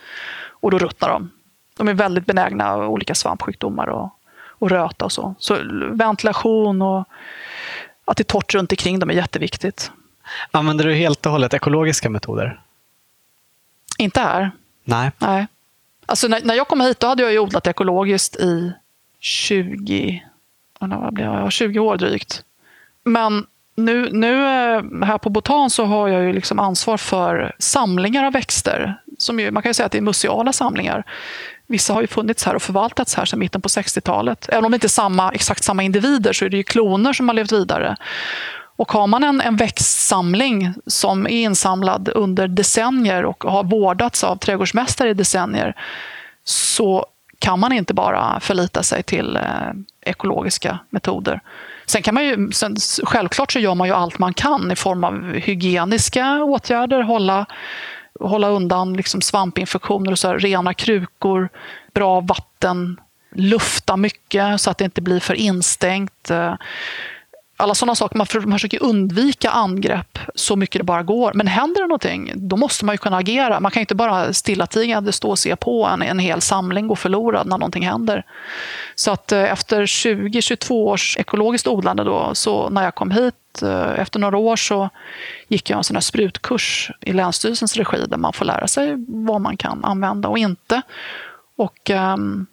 [0.48, 1.32] Och då ruttnar de.
[1.78, 4.10] De är väldigt benägna olika svampsjukdomar och,
[4.48, 5.36] och röta och så.
[5.40, 5.58] Så
[5.92, 7.08] ventilation och
[8.06, 9.92] att det är torrt runt omkring dem är jätteviktigt.
[10.52, 12.62] Använder du helt och hållet ekologiska metoder?
[13.98, 14.52] Inte här.
[14.84, 15.12] Nej.
[15.18, 15.48] Nej.
[16.06, 18.74] Alltså när, när jag kom hit då hade jag odlat ekologiskt i
[19.20, 20.24] 20,
[20.80, 22.44] vad blir jag, 20 år drygt.
[23.04, 23.46] Men
[23.76, 28.34] nu, nu eh, här på Botan så har jag ju liksom ansvar för samlingar av
[28.34, 29.00] växter.
[29.18, 31.04] Som ju, man kan ju säga att det är museala samlingar.
[31.68, 34.50] Vissa har ju funnits här och förvaltats här sedan mitten på 60-talet.
[34.50, 37.28] Även om det inte är samma, exakt samma individer så är det ju kloner som
[37.28, 37.98] har levt vidare.
[38.76, 44.36] Och har man en, en växtsamling som är insamlad under decennier och har vårdats av
[44.36, 45.76] trädgårdsmästare i decennier
[46.44, 47.06] så
[47.40, 49.42] kan man inte bara förlita sig till eh,
[50.02, 51.42] ekologiska metoder.
[51.86, 55.04] Sen kan man ju, sen, självklart så gör man ju allt man kan i form
[55.04, 57.46] av hygieniska åtgärder, hålla,
[58.20, 61.50] hålla undan liksom svampinfektioner, och så rena krukor,
[61.94, 63.00] bra vatten,
[63.36, 66.32] lufta mycket så att det inte blir för instängt.
[66.32, 66.54] Eh.
[67.64, 68.18] Alla sådana saker.
[68.18, 71.32] Man försöker undvika angrepp så mycket det bara går.
[71.34, 73.60] Men händer det någonting, då måste man ju kunna agera.
[73.60, 77.48] Man kan inte bara stillatigande stå och se på en, en hel samling gå förlorad
[77.48, 78.24] när någonting händer.
[78.96, 84.00] Så att eh, efter 20-22 års ekologiskt odlande då, så när jag kom hit eh,
[84.00, 84.90] efter några år så
[85.48, 89.42] gick jag en sån här sprutkurs i Länsstyrelsens regi där man får lära sig vad
[89.42, 90.82] man kan använda och inte.
[91.56, 92.48] Och um,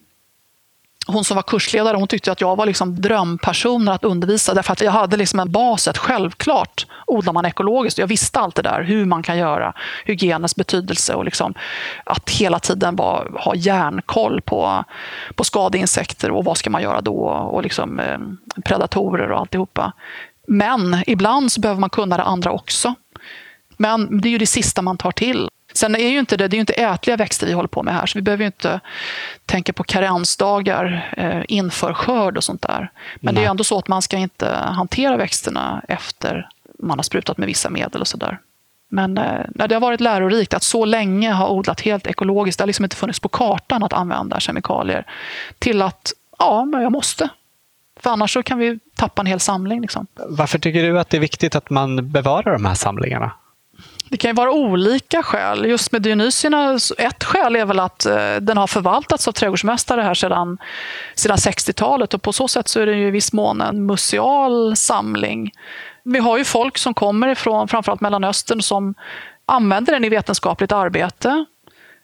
[1.06, 4.80] hon som var kursledare hon tyckte att jag var liksom drömpersonen att undervisa därför att
[4.80, 7.98] jag hade liksom en bas att självklart odlar man ekologiskt.
[7.98, 9.72] Jag visste allt det där, hur man kan göra,
[10.04, 11.54] hygienens betydelse och liksom
[12.04, 14.84] att hela tiden var, ha järnkoll på,
[15.34, 18.18] på skadeinsekter och vad ska man göra då och liksom, eh,
[18.64, 19.92] predatorer och alltihopa.
[20.48, 22.94] Men ibland så behöver man kunna det andra också.
[23.76, 25.48] Men det är ju det sista man tar till.
[25.80, 27.94] Sen är ju inte det, det är ju inte ätliga växter vi håller på med
[27.94, 28.80] här, så vi behöver ju inte
[29.46, 32.90] tänka på karensdagar eh, inför skörd och sånt där.
[33.20, 33.42] Men Nej.
[33.42, 37.46] det är ändå så att man ska inte hantera växterna efter man har sprutat med
[37.46, 38.38] vissa medel och sådär.
[38.88, 42.58] Men eh, det har varit lärorikt att så länge ha odlat helt ekologiskt.
[42.58, 45.06] Det har liksom inte funnits på kartan att använda kemikalier.
[45.58, 47.28] Till att, ja, men jag måste.
[48.00, 49.80] För annars så kan vi tappa en hel samling.
[49.80, 50.06] Liksom.
[50.28, 53.32] Varför tycker du att det är viktigt att man bevarar de här samlingarna?
[54.10, 55.66] Det kan ju vara olika skäl.
[55.66, 60.14] Just med Dionysierna, ett skäl är väl att eh, den har förvaltats av trädgårdsmästare här
[60.14, 60.58] sedan,
[61.14, 64.76] sedan 60-talet och på så sätt så är det ju i viss mån en museal
[64.76, 65.52] samling.
[66.04, 68.94] Vi har ju folk som kommer ifrån framförallt Mellanöstern som
[69.46, 71.44] använder den i vetenskapligt arbete.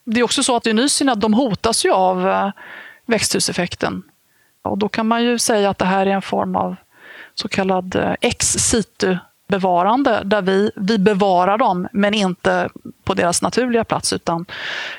[0.04, 2.50] Det är också så att Dionysierna de hotas ju av eh,
[3.06, 4.02] växthuseffekten.
[4.62, 6.76] Och då kan man ju säga att det här är en form av
[7.34, 9.16] så kallad eh, ex situ
[9.48, 12.68] bevarande där vi, vi bevarar dem men inte
[13.04, 14.46] på deras naturliga plats utan,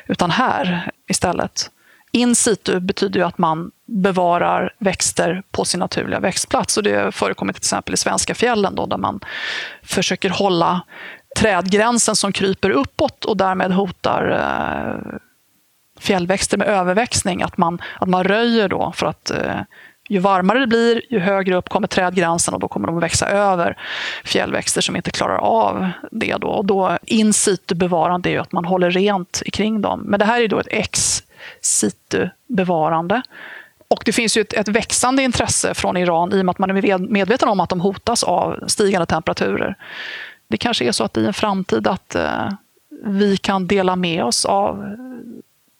[0.08, 1.72] utan här istället.
[2.12, 6.78] In situ betyder ju att man bevarar växter på sin naturliga växtplats.
[6.78, 9.20] Och det förekommer till exempel i svenska fjällen då, där man
[9.84, 10.82] försöker hålla
[11.40, 15.18] trädgränsen som kryper uppåt och därmed hotar eh,
[16.00, 17.42] fjällväxter med överväxning.
[17.42, 19.62] Att man, att man röjer då för att eh,
[20.08, 23.28] ju varmare det blir, ju högre upp kommer trädgränsen och då kommer de att växa
[23.28, 23.78] över
[24.24, 26.36] fjällväxter som inte klarar av det.
[26.40, 26.48] Då.
[26.48, 30.02] Och då in situ bevarande är ju att man håller rent kring dem.
[30.06, 31.24] Men det här är då ett ex
[31.62, 33.22] situ bevarande.
[33.88, 36.70] Och det finns ju ett, ett, växande intresse från Iran i och med att man
[36.70, 39.76] är medveten om att de hotas av stigande temperaturer.
[40.48, 42.50] Det kanske är så att i en framtid att eh,
[43.04, 44.96] vi kan dela med oss av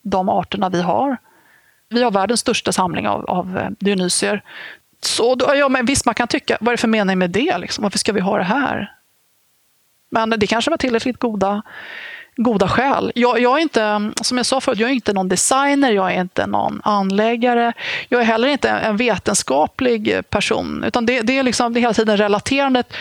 [0.02, 1.18] de arterna vi har.
[1.90, 4.42] Vi har världens största samling av, av eh, Dionysier.
[5.02, 7.58] Så då, ja, men visst, man kan tycka, vad är det för mening med det?
[7.58, 7.84] Liksom?
[7.84, 8.94] Varför ska vi ha det här?
[10.10, 11.62] Men det kanske var tillräckligt goda,
[12.36, 13.12] goda skäl.
[13.16, 16.22] Jag, jag, är inte, som jag sa förut, jag är inte någon designer, jag är
[16.22, 17.74] inte någon anläggare.
[18.10, 20.84] Jag är heller inte en vetenskaplig person.
[20.84, 22.94] Utan det, det är, liksom, det är hela tiden relaterandet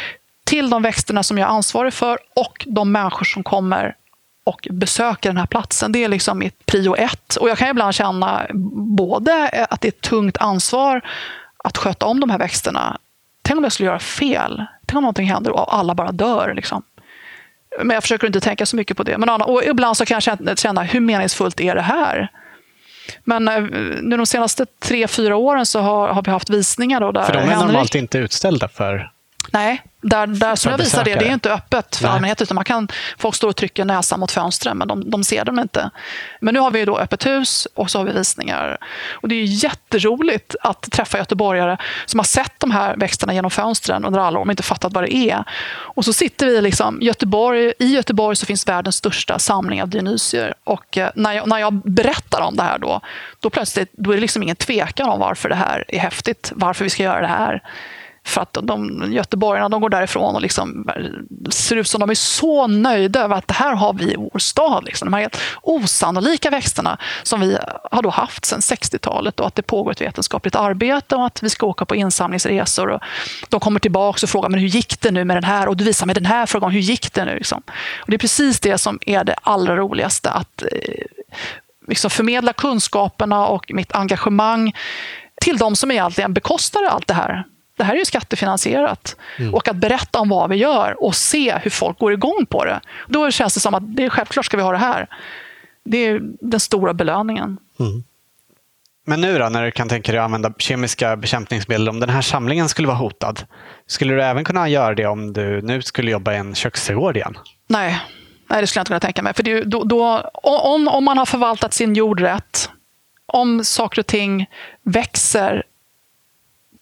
[0.45, 3.97] till de växterna som jag är ansvarig för och de människor som kommer
[4.47, 5.93] och besöker den här platsen.
[5.93, 7.37] Det är liksom mitt prio ett.
[7.37, 8.47] Och jag kan ibland känna
[8.97, 11.01] både att det är ett tungt ansvar
[11.65, 12.99] att sköta om de här växterna.
[13.43, 14.65] Tänk om jag skulle göra fel?
[14.87, 16.55] Tänk om någonting händer och alla bara dör.
[16.55, 16.83] Liksom.
[17.79, 19.19] Men jag försöker inte tänka så mycket på det.
[19.19, 22.29] Men och ibland så kan jag känna, hur meningsfullt är det här?
[23.25, 23.63] Men eh,
[24.03, 27.01] nu de senaste tre, fyra åren så har, har vi haft visningar.
[27.01, 27.67] Då där för de är Henrik...
[27.67, 29.11] normalt inte utställda för
[29.51, 32.45] Nej, där, där som jag visar det, det är inte öppet för allmänheten.
[32.45, 32.89] Utan man kan,
[33.19, 35.91] folk står och trycker näsan mot fönstren, men de, de ser dem inte.
[36.41, 38.79] Men nu har vi då öppet hus och så har vi visningar.
[39.11, 41.77] Och det är jätteroligt att träffa göteborgare
[42.07, 45.05] som har sett de här växterna genom fönstren under alla år, men inte fattat vad
[45.05, 45.45] det är.
[45.69, 50.55] Och så sitter vi liksom, Göteborg, i Göteborg så finns världens största samling av Dionysier.
[50.65, 53.01] Och eh, när jag, när jag berättar om det här då,
[53.41, 56.85] då plötsligt då är det liksom ingen tvekan om varför det här är häftigt, varför
[56.85, 57.63] vi ska göra det här.
[58.27, 60.91] För att de, göteborgarna de går därifrån och liksom
[61.51, 64.39] ser ut som de är så nöjda över att det här har vi i vår
[64.39, 64.85] stad.
[64.85, 65.07] Liksom.
[65.07, 67.59] De här helt osannolika växterna som vi
[67.91, 71.51] har då haft sedan 60-talet och att det pågår ett vetenskapligt arbete och att vi
[71.51, 72.89] ska åka på insamlingsresor.
[72.89, 73.01] Och
[73.49, 75.85] de kommer tillbaka och frågar men hur gick det nu med den här och du
[75.85, 77.35] visar mig den här frågan, hur gick det nu?
[77.35, 77.63] Liksom.
[78.01, 80.69] Och det är precis det som är det allra roligaste, att eh,
[81.89, 84.73] liksom förmedla kunskaperna och mitt engagemang
[85.41, 87.45] till de som egentligen bekostar allt det här
[87.77, 89.17] det här är ju skattefinansierat.
[89.39, 89.55] Mm.
[89.55, 92.81] Och att berätta om vad vi gör och se hur folk går igång på det.
[93.09, 95.09] Då känns det som att det är självklart ska vi ha det här.
[95.85, 97.59] Det är den stora belöningen.
[97.81, 98.05] Mm.
[99.07, 102.23] Men nu då, när du kan tänka dig att använda kemiska bekämpningsmedel, om den här
[102.23, 103.45] samlingen skulle vara hotad,
[103.87, 107.39] skulle du även kunna göra det om du nu skulle jobba i en köksträdgård igen?
[107.67, 108.01] Nej,
[108.51, 109.35] Nej det skulle jag inte kunna tänka mig.
[109.35, 112.71] För det, då, då, om, om man har förvaltat sin jord rätt,
[113.27, 114.47] om saker och ting
[114.83, 115.63] växer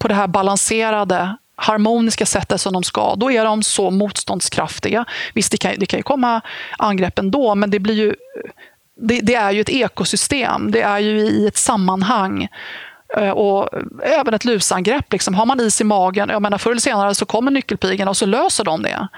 [0.05, 5.05] på det här balanserade harmoniska sättet som de ska, då är de så motståndskraftiga.
[5.34, 6.40] Visst, det kan, det kan ju komma
[6.78, 8.14] angrepp ändå, men det blir ju
[8.96, 10.70] det, det, är ju ett ekosystem.
[10.70, 12.48] Det är ju i ett sammanhang.
[13.16, 13.68] Eh, och
[14.02, 15.12] även ett lusangrepp.
[15.12, 15.34] Liksom.
[15.34, 18.26] Har man is i magen, jag menar, förr eller senare så kommer nyckelpigorna och så
[18.26, 19.09] löser de det.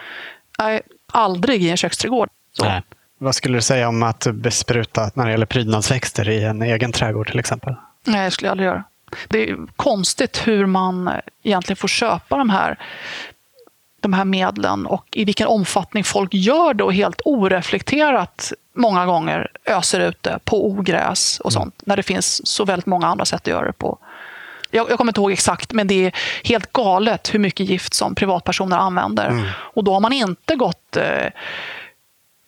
[0.58, 0.80] Nej,
[1.12, 2.28] aldrig i en köksträdgård.
[2.62, 2.82] Nej.
[3.18, 7.30] Vad skulle du säga om att bespruta när det gäller prydnadsväxter i en egen trädgård
[7.30, 7.74] till exempel?
[8.04, 8.84] Nej, det skulle jag aldrig göra.
[9.28, 11.10] Det är konstigt hur man
[11.42, 12.78] egentligen får köpa de här,
[14.00, 19.50] de här medlen och i vilken omfattning folk gör det och helt oreflekterat många gånger
[19.64, 21.62] öser ut det på ogräs och mm.
[21.62, 21.82] sånt.
[21.86, 23.98] När det finns så väldigt många andra sätt att göra det på.
[24.70, 26.12] Jag, jag kommer inte ihåg exakt, men det är
[26.44, 29.28] helt galet hur mycket gift som privatpersoner använder.
[29.28, 29.46] Mm.
[29.56, 31.28] Och då har man inte gått eh,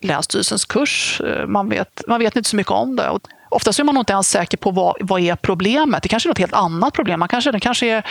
[0.01, 1.21] Länsstyrelsens kurs.
[1.21, 3.09] Eh, man vet, man vet inte så mycket om det.
[3.09, 6.03] Och Oftast är man nog inte ens säker på vad, vad är problemet.
[6.03, 7.21] Det kanske är något helt annat problem.
[7.21, 8.07] Man kanske, den kanske är,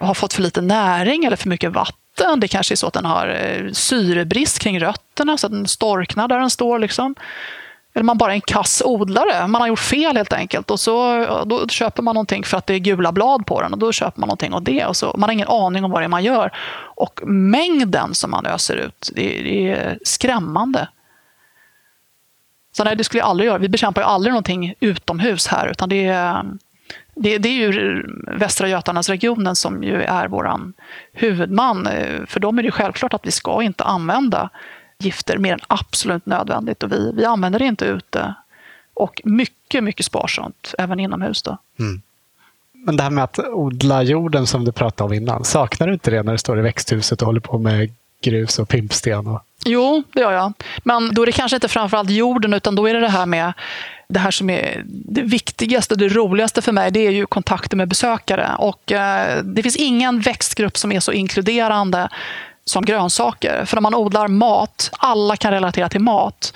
[0.00, 2.40] har fått för lite näring eller för mycket vatten.
[2.40, 6.28] Det kanske är så att den har eh, syrebrist kring rötterna så att den storknar
[6.28, 6.78] där den står.
[6.78, 7.14] Liksom.
[7.94, 9.46] Eller man bara är en kass odlare.
[9.46, 10.70] Man har gjort fel helt enkelt.
[10.70, 13.72] Och så, Då köper man någonting för att det är gula blad på den.
[13.72, 14.86] och Då köper man någonting av det.
[14.86, 16.52] Och så, man har ingen aning om vad det är man gör.
[16.96, 20.88] Och mängden som man öser ut, det, det är skrämmande.
[22.72, 23.58] Så nej, det skulle jag aldrig göra.
[23.58, 26.42] Vi bekämpar ju aldrig någonting utomhus här, utan det är, eh,
[27.14, 30.50] det, det är ju Västra Götalandsregionen som ju är vår
[31.12, 31.86] huvudman.
[31.86, 34.50] Eh, för dem är det självklart att vi ska inte använda
[34.98, 36.82] gifter mer än absolut nödvändigt.
[36.82, 38.34] Och vi, vi använder det inte ute.
[38.94, 41.42] Och mycket, mycket sparsamt, även inomhus.
[41.42, 41.58] Då.
[41.78, 42.02] Mm.
[42.72, 46.10] Men det här med att odla jorden som du pratade om innan, saknar du inte
[46.10, 47.90] det när du står i växthuset och håller på med
[48.22, 49.26] grus och pimpsten?
[49.26, 49.42] Och...
[49.64, 50.52] Jo, det gör jag.
[50.84, 53.52] Men då är det kanske inte framförallt jorden, utan då är det det här med
[54.08, 57.76] det här som är det viktigaste och det roligaste för mig, det är ju kontakter
[57.76, 58.50] med besökare.
[58.58, 62.08] Och eh, det finns ingen växtgrupp som är så inkluderande
[62.64, 63.64] som grönsaker.
[63.64, 66.54] För när man odlar mat, alla kan relatera till mat.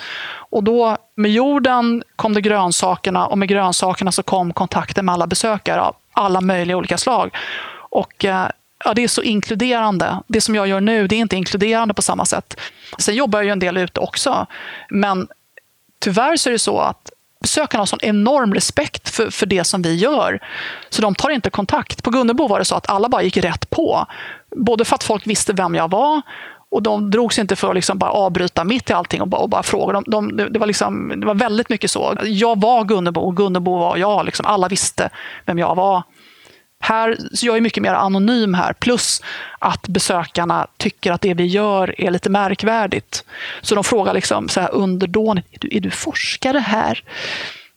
[0.51, 5.27] Och då med jorden kom det grönsakerna och med grönsakerna så kom kontakten med alla
[5.27, 7.37] besökare av alla möjliga olika slag.
[7.91, 8.47] Och eh,
[8.85, 10.22] ja, det är så inkluderande.
[10.27, 12.61] Det som jag gör nu, det är inte inkluderande på samma sätt.
[12.99, 14.47] Sen jobbar jag ju en del ute också.
[14.91, 15.29] Men
[15.99, 17.11] tyvärr så är det så att
[17.41, 20.41] besökarna har sån enorm respekt för, för det som vi gör.
[20.91, 22.03] Så de tar inte kontakt.
[22.03, 24.07] På Gunnebo var det så att alla bara gick rätt på.
[24.57, 26.22] Både för att folk visste vem jag var
[26.68, 29.49] och de drogs inte för att liksom bara avbryta mitt i allting och bara, och
[29.49, 29.93] bara fråga.
[29.93, 32.14] De, de, det, var liksom, det var väldigt mycket så.
[32.24, 34.27] Jag var Gunnebo och Gunnebo var jag.
[34.27, 34.47] Liksom.
[34.47, 35.11] Alla visste
[35.45, 36.03] vem jag var.
[36.81, 38.72] Här, så jag är mycket mer anonym här.
[38.72, 39.22] Plus
[39.59, 43.24] att besökarna tycker att det vi gör är lite märkvärdigt.
[43.62, 47.03] Så de frågar liksom så här underdånigt, är du, är du forskare här?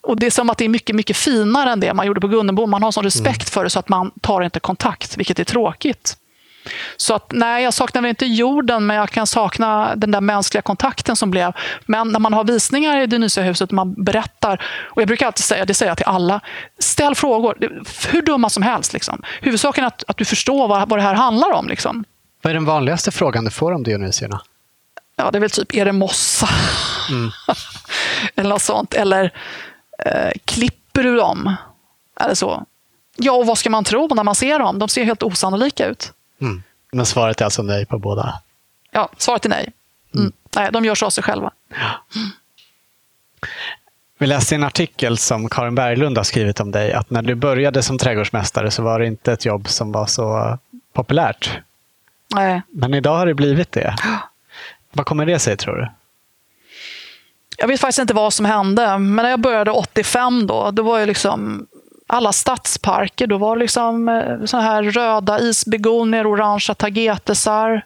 [0.02, 2.28] Och Det är som att det är mycket, mycket finare än det man gjorde på
[2.28, 2.66] Gunnebo.
[2.66, 3.52] Man har sån respekt mm.
[3.52, 6.18] för det så att man tar inte kontakt, vilket är tråkigt.
[6.98, 10.62] Så att, nej, jag saknar väl inte jorden, men jag kan sakna den där mänskliga
[10.62, 11.54] kontakten som blev.
[11.86, 15.74] Men när man har visningar i Dionysiahuset man berättar, och jag brukar alltid säga, det
[15.74, 16.42] säger jag till alla,
[16.80, 18.94] ställ frågor, hur dumma som helst.
[18.94, 19.22] Liksom.
[19.42, 21.68] Huvudsaken är att, att du förstår vad, vad det här handlar om.
[21.68, 22.04] Liksom.
[22.42, 24.42] Vad är den vanligaste frågan du får om Dionysierna?
[25.16, 26.50] Ja, det är väl typ, är det mossa?
[27.10, 27.32] Mm.
[28.36, 28.94] Eller något sånt.
[28.94, 29.34] Eller,
[30.06, 31.56] eh, klipper du dem?
[32.20, 32.66] Eller så.
[33.18, 34.80] Ja, och vad ska man tro när man ser dem?
[34.80, 36.14] De ser helt osannolika ut.
[36.42, 36.64] Mm.
[36.92, 38.42] Men svaret är alltså nej på båda?
[38.92, 39.74] Ja, svaret är nej.
[40.14, 40.26] Mm.
[40.26, 40.34] mm.
[40.56, 41.52] Nej, de gör så av sig själva.
[41.70, 42.20] Ja.
[44.18, 47.84] Vi läste en artikel som Karin Berglund har skrivit om dig, att när du började
[47.84, 50.58] som trädgårdsmästare så var det inte ett jobb som var så
[50.94, 51.60] populärt.
[52.36, 52.62] Nej.
[52.70, 53.96] Men idag har det blivit det.
[54.92, 55.90] Vad kommer det sig, tror du?
[57.58, 61.00] Jag vet faktiskt inte vad som hände, men när jag började 85 då, då var
[61.00, 61.68] jag liksom
[62.10, 63.28] alla stadsparker.
[63.28, 67.86] Då var det liksom eh, så här röda isbegonier, orangea tagetesar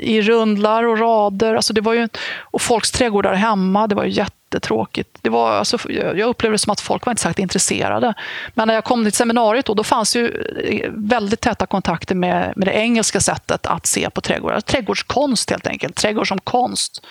[0.00, 1.54] i rundlar och rader.
[1.54, 2.08] Alltså det var ju,
[2.40, 4.10] och folks trädgårdar hemma, det var ju
[4.52, 5.18] jättetråkigt.
[5.22, 8.14] Det var, alltså, jag upplevde det som att folk var inte särskilt intresserade.
[8.54, 10.28] Men när jag kom till seminariet då, då fanns ju
[10.64, 14.60] eh, väldigt täta kontakter med, med det engelska sättet att se på trädgårdar.
[14.60, 17.02] Trädgårdskonst helt enkelt, trädgård som konst.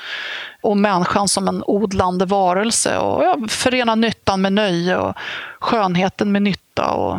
[0.61, 2.97] Och människan som en odlande varelse.
[2.97, 5.15] Och ja, förena nyttan med nöje och
[5.59, 6.91] skönheten med nytta.
[6.91, 7.17] Och,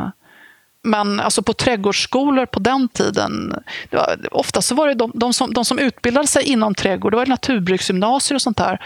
[0.83, 3.55] men alltså på trädgårdsskolor på den tiden,
[3.91, 7.17] var, ofta så var det de, de, som, de som utbildade sig inom trädgård, det
[7.17, 8.81] var naturbruksgymnasier och sånt där.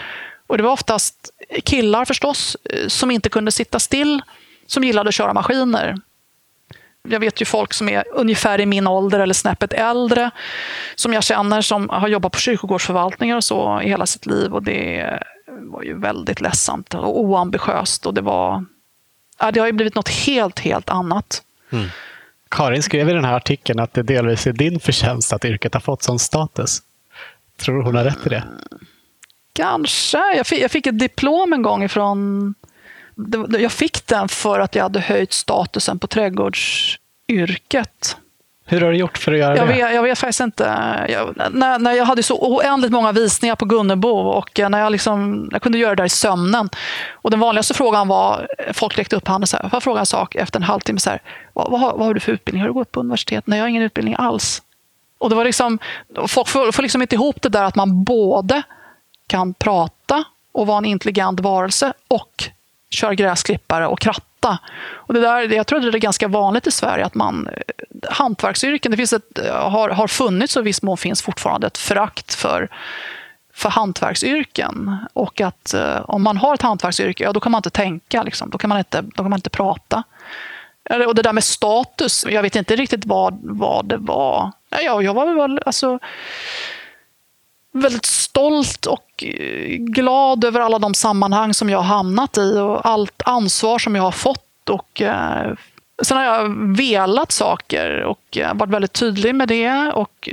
[0.47, 1.29] Och det var oftast
[1.63, 4.21] killar förstås, eh, som inte kunde sitta still,
[4.65, 5.95] som gillade att köra maskiner.
[7.09, 10.31] Jag vet ju folk som är ungefär i min ålder eller snäppet äldre,
[10.95, 14.53] som jag känner, som har jobbat på kyrkogårdsförvaltningar och så i hela sitt liv.
[14.53, 18.05] Och det var ju väldigt ledsamt och oambitiöst.
[18.05, 18.65] Och det, var,
[19.39, 21.43] ja, det har ju blivit något helt, helt annat.
[21.69, 21.87] Mm.
[22.49, 25.81] Karin skrev i den här artikeln att det delvis är din förtjänst att yrket har
[25.81, 26.81] fått sån status.
[27.57, 28.43] Tror du hon har rätt i det?
[29.57, 30.35] Kanske.
[30.35, 32.53] Jag fick, jag fick ett diplom en gång ifrån...
[33.59, 38.17] Jag fick den för att jag hade höjt statusen på trädgårdsyrket.
[38.65, 39.73] Hur har du gjort för att göra jag det?
[39.73, 40.63] Vet, jag vet faktiskt inte.
[41.09, 45.49] Jag, när, när jag hade så oändligt många visningar på Gunnebo och när jag, liksom,
[45.51, 46.69] jag kunde göra det där i sömnen.
[47.11, 50.05] Och den vanligaste frågan var, folk räckte upp handen så här, får jag fråga en
[50.05, 50.99] sak efter en halvtimme?
[50.99, 51.21] Så här,
[51.53, 52.61] vad, vad, har, vad har du för utbildning?
[52.61, 53.47] Har du gått på universitet?
[53.47, 54.61] Nej, jag har ingen utbildning alls.
[55.17, 55.79] Och det var liksom,
[56.27, 58.63] folk får, får liksom inte ihop det där att man både
[59.27, 62.49] kan prata och vara en intelligent varelse och
[62.89, 64.59] köra gräsklippare och kratta.
[64.89, 68.11] Och det där, jag tror att det är ganska vanligt i Sverige att man eh,
[68.11, 71.77] hantverksyrken, det finns ett, eh, har, har funnits och i viss mån finns fortfarande ett
[71.77, 72.69] förakt för
[73.57, 74.97] för hantverksyrken.
[75.13, 78.23] Och att eh, om man har ett hantverksyrke, ja, då kan man inte tänka.
[78.23, 78.49] Liksom.
[78.49, 80.03] Då, kan man inte, då kan man inte prata.
[81.07, 84.51] Och det där med status, jag vet inte riktigt vad, vad det var.
[84.69, 85.99] Ja, jag var väl alltså,
[87.81, 92.85] väldigt stolt och eh, glad över alla de sammanhang som jag har hamnat i och
[92.85, 94.69] allt ansvar som jag har fått.
[94.69, 95.53] Och, eh,
[96.03, 99.91] sen har jag velat saker och varit väldigt tydlig med det.
[99.93, 100.29] Och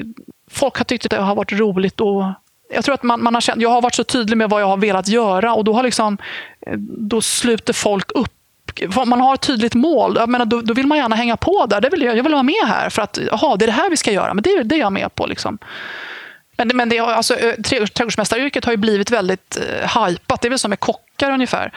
[0.50, 2.00] folk har tyckt att det har varit roligt.
[2.00, 2.24] Och
[2.74, 4.66] jag tror att man, man har känt, jag har varit så tydlig med vad jag
[4.66, 6.18] har velat göra och då, har liksom,
[6.66, 8.30] eh, då sluter folk upp
[9.06, 11.80] man har ett tydligt mål, jag menar, då, då, vill man gärna hänga på där.
[11.80, 13.90] Det vill jag, jag vill vara med här för att aha, det är det här
[13.90, 15.26] vi ska göra, men det, det är jag med på.
[15.26, 15.58] Liksom.
[16.56, 20.40] Men, men det, alltså, trädgårdsmästaryrket har ju blivit väldigt eh, hypat.
[20.40, 21.72] Det är väl som med kockar ungefär.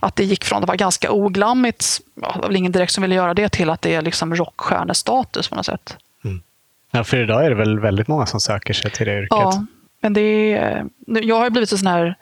[0.00, 3.02] Att det gick från att vara ganska oglammigt, ja, det var väl ingen direkt som
[3.02, 5.96] ville göra det, till att det är liksom rockstjärnestatus på något sätt.
[6.24, 6.42] Mm.
[6.90, 9.28] Ja, för idag är det väl väldigt många som söker sig till det yrket.
[9.30, 9.66] Ja,
[10.00, 12.16] men det är, jag har blivit en sån här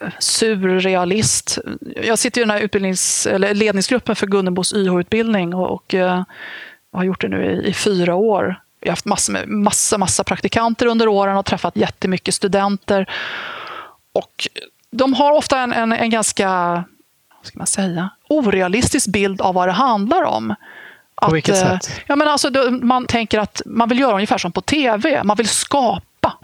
[0.00, 1.58] eh, surrealist.
[2.02, 5.94] Jag sitter i den här utbildnings, eller ledningsgruppen för Gunnebos YH-utbildning och, och,
[6.90, 8.63] och, har gjort det nu i, i fyra år.
[8.84, 13.10] Jag har haft massa, massa, massa praktikanter under åren och träffat jättemycket studenter.
[14.12, 14.48] Och
[14.90, 16.84] de har ofta en, en, en ganska
[17.46, 20.54] ska man säga, orealistisk bild av vad det handlar om.
[21.14, 22.02] På att, vilket eh, sätt?
[22.06, 25.24] Ja, men alltså, man tänker att man vill göra ungefär som på tv.
[25.24, 26.38] Man vill skapa.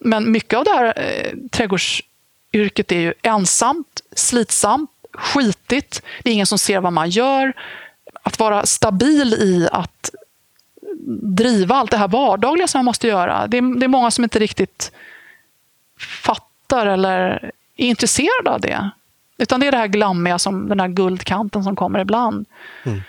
[0.00, 6.02] Men mycket av det här eh, trädgårdsyrket är ju ensamt, slitsamt, skitigt.
[6.22, 7.52] Det är ingen som ser vad man gör.
[8.22, 10.10] Att vara stabil i att
[11.22, 13.46] driva allt det här vardagliga som man måste göra.
[13.46, 14.92] Det är, det är många som inte riktigt
[15.98, 18.90] fattar eller är intresserade av det.
[19.38, 22.46] Utan det är det här glammiga, som den här guldkanten som kommer ibland.
[22.84, 23.02] Mm.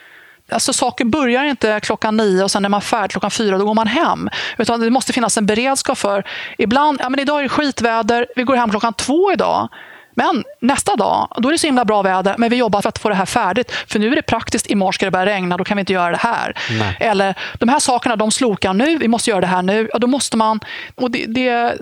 [0.52, 3.74] Alltså, saker börjar inte klockan nio och sen är man färdig klockan fyra då går
[3.74, 4.30] man hem.
[4.58, 6.24] Utan det måste finnas en beredskap för,
[6.58, 9.70] ibland, ja men idag är det skitväder, vi går hem klockan två idag.
[10.16, 12.99] Men nästa dag, då är det så himla bra väder, men vi jobbar för att
[12.99, 13.72] få det här färdigt.
[13.72, 16.11] För nu är det praktiskt, imorgon ska det börja regna, då kan vi inte göra
[16.11, 16.57] det här.
[16.80, 16.97] Nej.
[16.99, 19.89] Eller, de här sakerna, de slokar nu, vi måste göra det här nu.
[19.93, 20.59] Ja, då måste man...
[20.95, 21.78] Och det, det,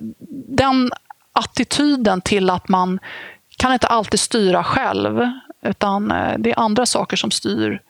[0.58, 0.92] den
[1.34, 3.00] attityden till att man
[3.58, 5.30] kan inte alltid styra själv,
[5.66, 7.82] utan eh, det är andra saker som styr.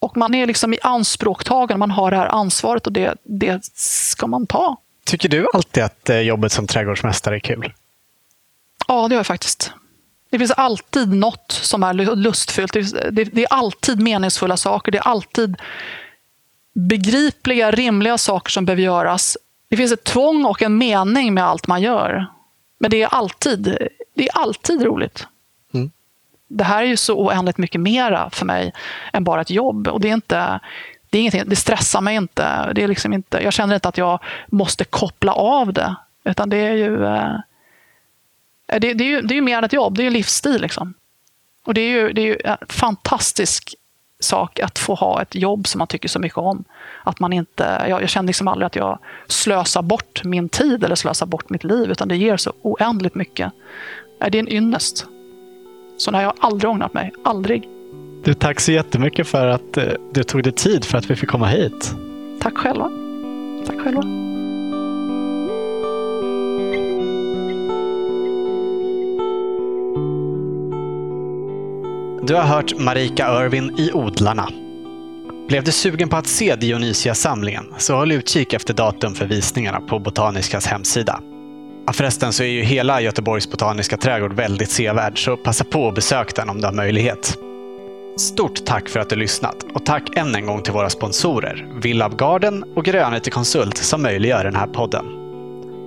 [0.00, 4.26] Och man är liksom i anspråktagande, man har det här ansvaret och det, det ska
[4.26, 4.76] man ta.
[5.04, 7.72] Tycker du alltid att eh, jobbet som trädgårdsmästare är kul?
[8.88, 9.72] Ja, det gör jag faktiskt.
[10.30, 12.72] Det finns alltid något som är lustfyllt.
[13.12, 14.92] Det är alltid meningsfulla saker.
[14.92, 15.56] Det är alltid
[16.74, 19.36] begripliga, rimliga saker som behöver göras.
[19.68, 22.26] Det finns ett tvång och en mening med allt man gör.
[22.78, 23.78] Men det är alltid,
[24.14, 25.26] det är alltid roligt.
[25.74, 25.90] Mm.
[26.48, 28.72] Det här är ju så oändligt mycket mera för mig
[29.12, 29.88] än bara ett jobb.
[29.88, 30.60] Och det är inte,
[31.10, 32.72] det, är ingenting, det stressar mig inte.
[32.74, 33.42] Det är liksom inte.
[33.42, 35.96] Jag känner inte att jag måste koppla av det.
[36.24, 37.36] Utan det är ju eh,
[38.68, 40.12] det, det, är ju, det är ju mer än ett jobb, det är ju en
[40.12, 40.62] livsstil.
[40.62, 40.94] Liksom.
[41.64, 43.74] Och det är ju, det är ju en fantastisk
[44.20, 46.64] sak att få ha ett jobb som man tycker så mycket om.
[47.04, 50.94] Att man inte, jag, jag känner liksom aldrig att jag slösar bort min tid eller
[50.94, 53.52] slösar bort mitt liv, utan det ger så oändligt mycket.
[54.18, 55.06] Det är en ynnest.
[55.96, 57.12] Så har jag aldrig ångrat mig.
[57.24, 57.68] Aldrig.
[58.24, 61.28] Du, tack så jättemycket för att eh, du tog dig tid för att vi fick
[61.28, 61.94] komma hit.
[62.40, 62.90] Tack själva.
[63.66, 64.02] Tack själva.
[72.28, 74.48] Du har hört Marika Irvin i Odlarna.
[75.48, 79.98] Blev du sugen på att se Dionysia-samlingen så håll utkik efter datum för visningarna på
[79.98, 81.20] Botaniskas hemsida.
[81.86, 85.94] Ja, förresten så är ju hela Göteborgs botaniska trädgård väldigt sevärd, så passa på att
[85.94, 87.38] besök den om du har möjlighet.
[88.18, 92.18] Stort tack för att du lyssnat och tack än en gång till våra sponsorer Villab
[92.18, 95.04] Garden och Grönete Konsult som möjliggör den här podden.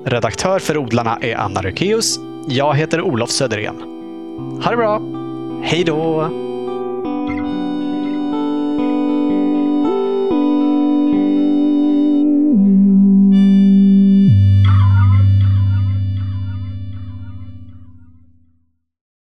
[0.05, 2.19] Redaktör för Odlarna är Anna Rökeus.
[2.47, 3.81] Jag heter Olof Söderén.
[4.63, 5.21] Ha det bra!
[5.63, 6.50] Hej då!